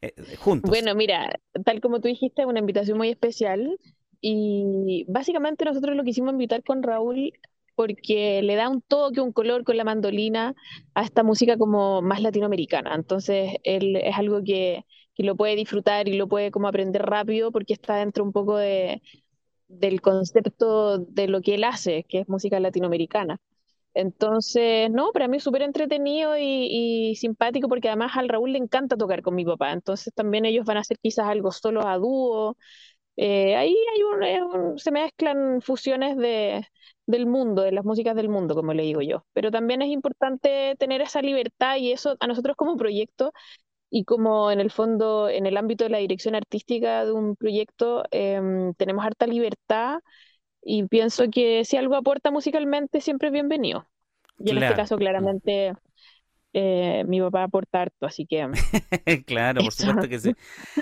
[0.00, 0.70] eh, juntos?
[0.70, 3.78] Bueno, mira, tal como tú dijiste, una invitación muy especial.
[4.24, 7.32] Y básicamente nosotros lo quisimos invitar con Raúl
[7.74, 10.54] porque le da un toque, un color con la mandolina
[10.94, 12.94] a esta música como más latinoamericana.
[12.94, 14.84] Entonces, él es algo que,
[15.18, 19.02] lo puede disfrutar y lo puede como aprender rápido porque está dentro un poco de,
[19.68, 23.38] del concepto de lo que él hace, que es música latinoamericana.
[23.94, 28.96] Entonces, no, para mí es súper entretenido y, simpático porque además al Raúl le encanta
[28.96, 29.72] tocar con mi papá.
[29.72, 32.56] Entonces también ellos van a hacer quizás algo solo a dúo.
[33.16, 34.02] Eh, ahí hay
[34.40, 36.66] un, se mezclan fusiones de,
[37.06, 39.24] del mundo, de las músicas del mundo, como le digo yo.
[39.32, 43.32] Pero también es importante tener esa libertad y eso a nosotros como proyecto
[43.90, 48.04] y como en el fondo, en el ámbito de la dirección artística de un proyecto,
[48.10, 49.98] em, tenemos harta libertad
[50.62, 53.86] y pienso que si algo aporta musicalmente, siempre es bienvenido.
[54.38, 55.74] Y en este caso, claramente,
[56.54, 58.48] eh, mi papá aporta harto, así que...
[59.26, 60.32] claro, por supuesto que sí.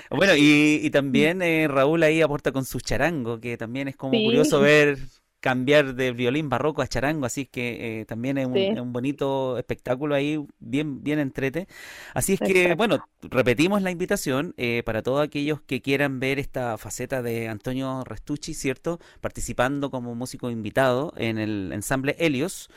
[0.09, 4.61] Bueno, y, también eh, Raúl ahí aporta con su charango, que también es como curioso
[4.61, 4.97] ver
[5.41, 10.39] cambiar de violín barroco a charango, así que eh, también es un, bonito espectáculo ahí,
[10.59, 11.67] bien, bien entrete.
[12.13, 16.77] Así es que, bueno, repetimos la invitación eh, para todos aquellos que quieran ver esta
[16.77, 18.99] faceta de Antonio Restucci, ¿cierto?
[19.19, 22.69] Participando como músico invitado en el ensamble Helios.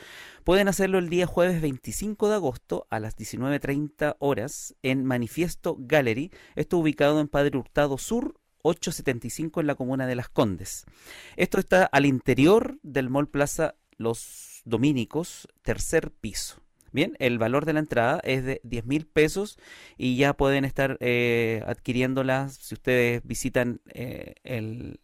[0.43, 6.31] Pueden hacerlo el día jueves 25 de agosto a las 19.30 horas en Manifiesto Gallery.
[6.55, 8.35] Esto ubicado en Padre Hurtado Sur,
[8.65, 10.85] 875 en la comuna de Las Condes.
[11.35, 16.61] Esto está al interior del Mall Plaza Los Dominicos, tercer piso.
[16.91, 19.57] Bien, el valor de la entrada es de 10 mil pesos
[19.97, 24.99] y ya pueden estar eh, adquiriéndolas si ustedes visitan eh, el...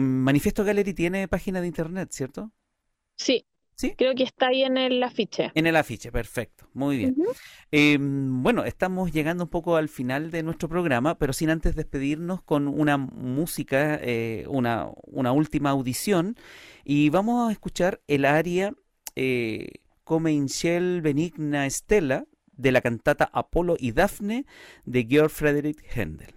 [0.00, 2.52] Manifiesto Gallery tiene página de internet, ¿cierto?
[3.16, 3.46] Sí,
[3.76, 3.94] ¿Sí?
[3.96, 5.52] Creo que está ahí en el afiche.
[5.54, 6.66] En el afiche, perfecto.
[6.72, 7.14] Muy bien.
[7.70, 12.42] Em, bueno, estamos llegando un poco al final de nuestro programa, pero sin antes despedirnos
[12.42, 16.36] con una música, eh, una, una, última audición.
[16.84, 18.72] Y vamos a escuchar el aria
[19.14, 19.68] eh,
[20.04, 22.24] Come Inchel Benigna Estela
[22.56, 24.46] de la cantata Apolo y Dafne
[24.86, 26.35] de Georg Friedrich Händel.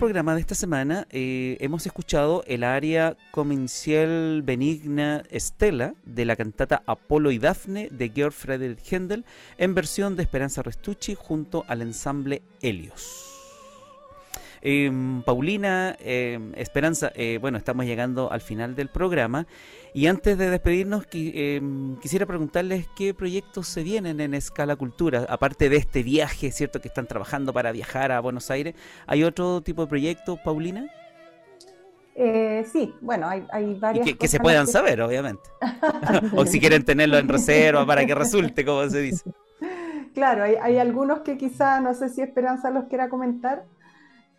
[0.00, 6.82] Programa de esta semana eh, hemos escuchado el aria Comencial Benigna Estela de la cantata
[6.86, 9.26] Apolo y Dafne de Georg Friedrich Händel
[9.58, 13.19] en versión de Esperanza Restucci junto al ensamble Helios.
[14.62, 19.46] Em, Paulina, em, Esperanza, eh, bueno, estamos llegando al final del programa
[19.94, 25.70] y antes de despedirnos em, quisiera preguntarles qué proyectos se vienen en Escala Cultura, aparte
[25.70, 26.80] de este viaje, ¿cierto?
[26.80, 28.74] Que están trabajando para viajar a Buenos Aires.
[29.06, 30.90] ¿Hay otro tipo de proyectos, Paulina?
[32.14, 34.06] Eh, sí, bueno, hay, hay varias.
[34.14, 35.48] que, se puedan saber, obviamente.
[36.36, 39.32] o si quieren tenerlo en reserva para que resulte, como se dice.
[40.12, 43.64] Claro, hay, hay algunos que quizá, no sé si Esperanza los quiera comentar.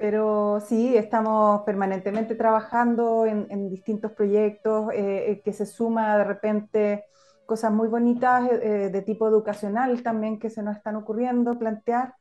[0.02, 7.06] Pero sí, estamos permanentemente trabajando en, distintos proyectos eh, eh, que se suma de repente
[7.45, 12.16] cosas muy bonitas eh, de tipo educacional también que se nos están ocurriendo plantear.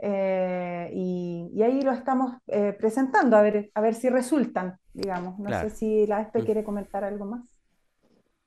[0.00, 2.38] y, ahí lo estamos
[2.80, 5.38] presentando a ver, a ver si resultan, digamos.
[5.38, 6.44] No sé si la ESPE mm.
[6.44, 7.44] quiere comentar algo más.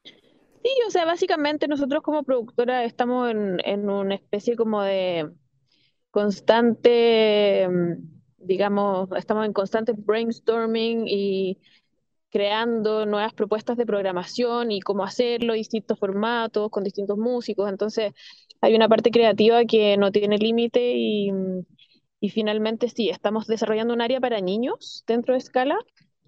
[0.04, 5.32] Sí, o sea, básicamente nosotros como productora estamos en, en una especie como de
[6.12, 8.15] constante mm,
[8.46, 11.58] digamos, estamos en constante brainstorming y
[12.30, 17.70] creando nuevas propuestas de programación y cómo hacerlo, distintos formatos, con distintos músicos.
[17.70, 18.14] Entonces,
[18.62, 21.32] hay una parte creativa que no tiene límite y,
[22.20, 25.78] y, finalmente sí, estamos desarrollando un área para niños dentro de Scala,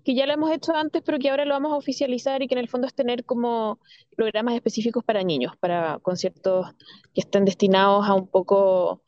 [0.05, 2.55] que ya lo hemos hecho antes, pero que ahora lo vamos a oficializar y que
[2.55, 3.79] en el fondo es tener como
[4.15, 6.67] programas específicos para niños, para conciertos
[7.13, 9.01] que estén destinados a un poco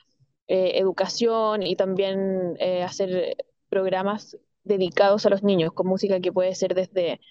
[0.51, 3.37] eh, educación y también eh, hacer
[3.69, 7.21] programas dedicados a los niños con música que puede ser desde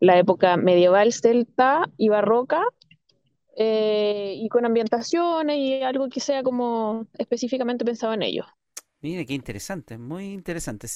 [0.00, 2.62] la época medieval celta y barroca
[3.58, 8.46] eh, y con ambientaciones y algo que sea como específicamente pensado en ellos.
[9.02, 10.88] Mire, qué interesante, muy interesante.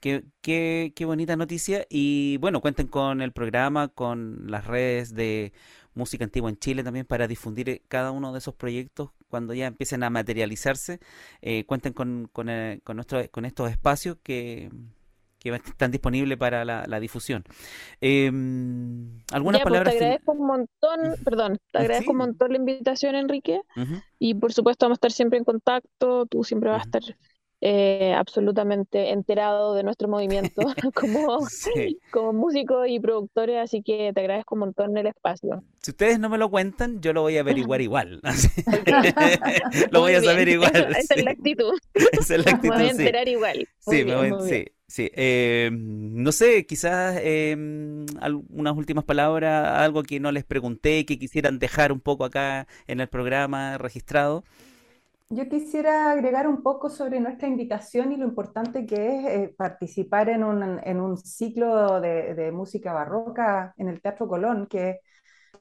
[0.00, 1.86] Qué, qué, qué bonita noticia.
[1.88, 5.52] Y bueno, cuenten con el programa, con las redes de
[5.94, 10.02] música antigua en Chile también para difundir cada uno de esos proyectos cuando ya empiecen
[10.02, 11.00] a materializarse,
[11.40, 14.68] eh, cuenten con, con, eh, con, nuestro, con estos espacios que,
[15.38, 17.42] que están disponibles para la, difusión.
[18.02, 19.94] Eh, ¿Algunas pues, palabras?
[19.94, 23.62] te agradezco un montón, perdón, te agradezco un montón la invitación, Enrique,
[24.18, 27.02] y por supuesto vamos a estar siempre en contacto, tú siempre vas a estar
[27.64, 30.62] eh, absolutamente enterado de nuestro movimiento
[30.94, 31.46] como,
[32.10, 35.62] como músicos y productores, así que te agradezco un montón el espacio.
[35.80, 38.20] Si ustedes no me lo cuentan, yo lo voy a averiguar igual.
[39.92, 40.74] lo voy a saber igual.
[40.98, 41.78] Esa es la actitud.
[41.94, 42.74] Esa es la actitud.
[42.74, 43.68] Me voy a enterar igual.
[43.78, 44.64] sí, me voy, sí.
[44.88, 47.56] Sí, eh, no sé, quizás eh,
[48.50, 53.00] unas últimas palabras, algo que no les pregunté, que quisieran dejar un poco acá en
[53.00, 54.44] el programa registrado.
[55.34, 60.28] Yo quisiera agregar un poco sobre nuestra invitación y lo importante que es eh, participar
[60.28, 65.00] en un, en un ciclo de, de, música barroca en el Teatro Colón, que,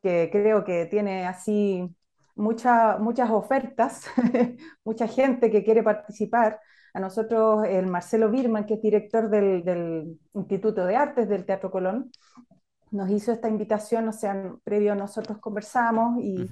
[0.03, 1.87] que creo que tiene así
[2.35, 4.07] mucha, muchas ofertas,
[4.83, 6.59] mucha gente que quiere participar.
[6.93, 11.71] A nosotros, el Marcelo Birman, que es director del, del Instituto de Artes del Teatro
[11.71, 12.11] Colón,
[12.91, 16.47] nos hizo esta invitación, o sea, previo nosotros conversamos y,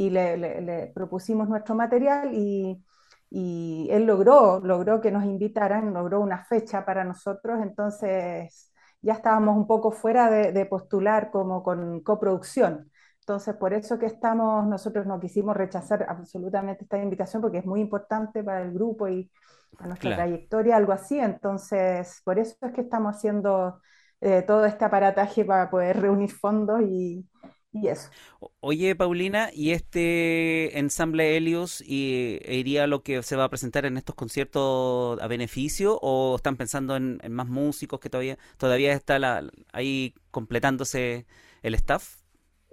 [0.00, 2.82] y le, propusimos nuestro material y,
[3.28, 8.72] y, él logró, logró que nos invitaran, logró una fecha para nosotros, entonces
[9.02, 12.90] ya estábamos un poco fuera de, postular como con coproducción.
[13.20, 17.80] Entonces, por eso que estamos, nosotros no quisimos rechazar absolutamente esta invitación porque es muy
[17.80, 19.30] importante para el grupo y
[19.76, 21.20] para nuestra trayectoria, algo así.
[21.20, 23.80] Entonces, por eso es que estamos haciendo
[24.22, 27.26] eh, todo este aparataje para poder reunir fondos y,
[27.72, 28.10] y eso.
[28.60, 33.48] Oye, Paulina, ¿y este ensamble Helios y, e iría a lo que se va a
[33.48, 38.92] presentar en estos conciertos a beneficio o están pensando en, más músicos que todavía todavía
[38.92, 41.26] está la, ahí completándose
[41.62, 42.16] el staff?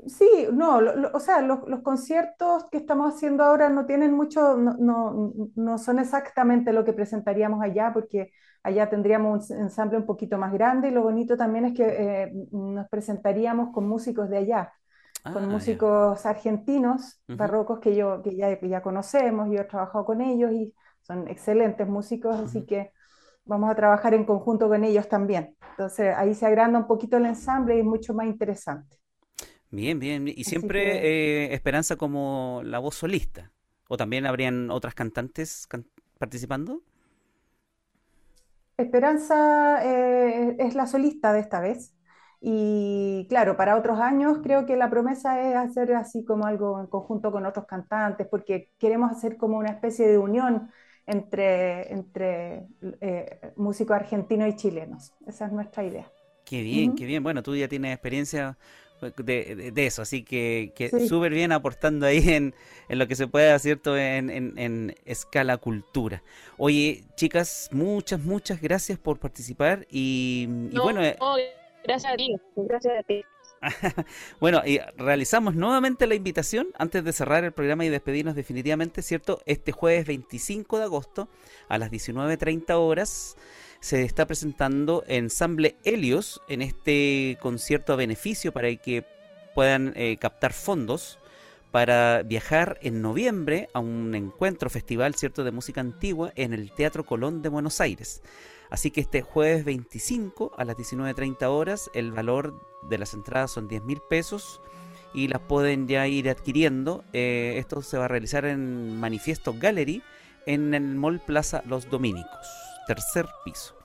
[0.08, 0.80] Sí, no,
[1.14, 5.98] o sea, los, conciertos que estamos haciendo ahora no tienen mucho, no, no, no, son
[5.98, 8.32] exactamente lo que presentaríamos allá, porque
[8.62, 12.32] allá tendríamos un ensamble un poquito más grande y lo bonito también es que eh,
[12.52, 14.72] nos presentaríamos con músicos de allá
[15.32, 20.22] con ah, músicos argentinos, barrocos que, yo, que, ya, ya conocemos, yo he trabajado con
[20.22, 22.92] ellos y son excelentes músicos, así que
[23.46, 25.56] vamos a trabajar en conjunto con ellos también.
[25.72, 28.98] Entonces ahí se agranda un poquito el ensamble y es mucho más interesante.
[29.70, 30.28] Bien, bien.
[30.28, 33.52] ¿Y siempre eh, Esperanza como la voz solista?
[33.90, 35.68] ¿O también habrían otras cantantes
[36.18, 36.82] participando?
[38.78, 41.97] Esperanza eh, es la solista de esta vez.
[42.40, 46.88] Y claro, para otros años creo que la promesa es hacer así como algo en
[46.88, 50.70] conjunto con otros cantantes, porque queremos hacer como una especie de unión
[51.08, 52.68] entre, entre
[53.02, 55.14] eh, músicos argentinos y chilenos.
[55.26, 56.12] Esa es nuestra idea.
[56.46, 57.24] Qué bien, qué bien.
[57.24, 58.58] Bueno, tú ya tienes experiencia
[59.18, 60.72] de, eso, así que,
[61.08, 62.56] súper bien aportando ahí en,
[62.90, 66.24] en, lo que se puede, ¿cierto?, en, en, escala cultura.
[66.58, 71.04] Oye, chicas, muchas, muchas gracias por participar y, bueno...
[71.04, 71.18] Eh,
[71.84, 73.24] gracias a ti, gracias a ti.
[74.40, 79.42] bueno, y realizamos nuevamente la invitación antes de cerrar el programa y despedirnos definitivamente, ¿cierto?
[79.46, 81.28] Este jueves 25 de agosto
[81.68, 83.36] a las 19.30 horas
[83.80, 89.06] se está presentando Ensamble Helios en este concierto a beneficio para que
[89.54, 91.20] puedan eh, captar fondos
[91.72, 97.06] para viajar en noviembre a un encuentro festival cierto de música antigua en el Teatro
[97.06, 98.22] Colón de Buenos Aires.
[98.70, 102.54] Así que este jueves 25 a las 19.30 horas el valor
[102.84, 104.62] de las entradas son 10 mil pesos
[105.14, 107.04] y las pueden ya ir adquiriendo.
[107.14, 110.04] Eh, esto se va a realizar en Manifiesto Gallery
[110.46, 112.48] en el Mall Plaza Los Dominicos,
[112.88, 113.76] tercer piso.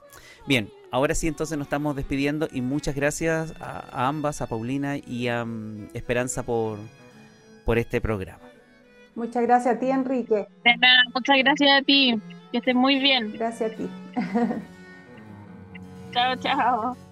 [0.47, 5.29] Bien, ahora sí entonces nos estamos despidiendo y muchas gracias a, ambas, a Paulina y
[5.29, 6.79] a mm, Esperanza por,
[7.65, 8.41] por este programa.
[9.15, 10.47] Muchas gracias a ti, Enrique.
[10.65, 12.19] De nada, muchas gracias a ti.
[12.51, 13.33] Que estés muy bien.
[13.33, 13.89] Gracias a ti.
[16.13, 17.12] Tahu.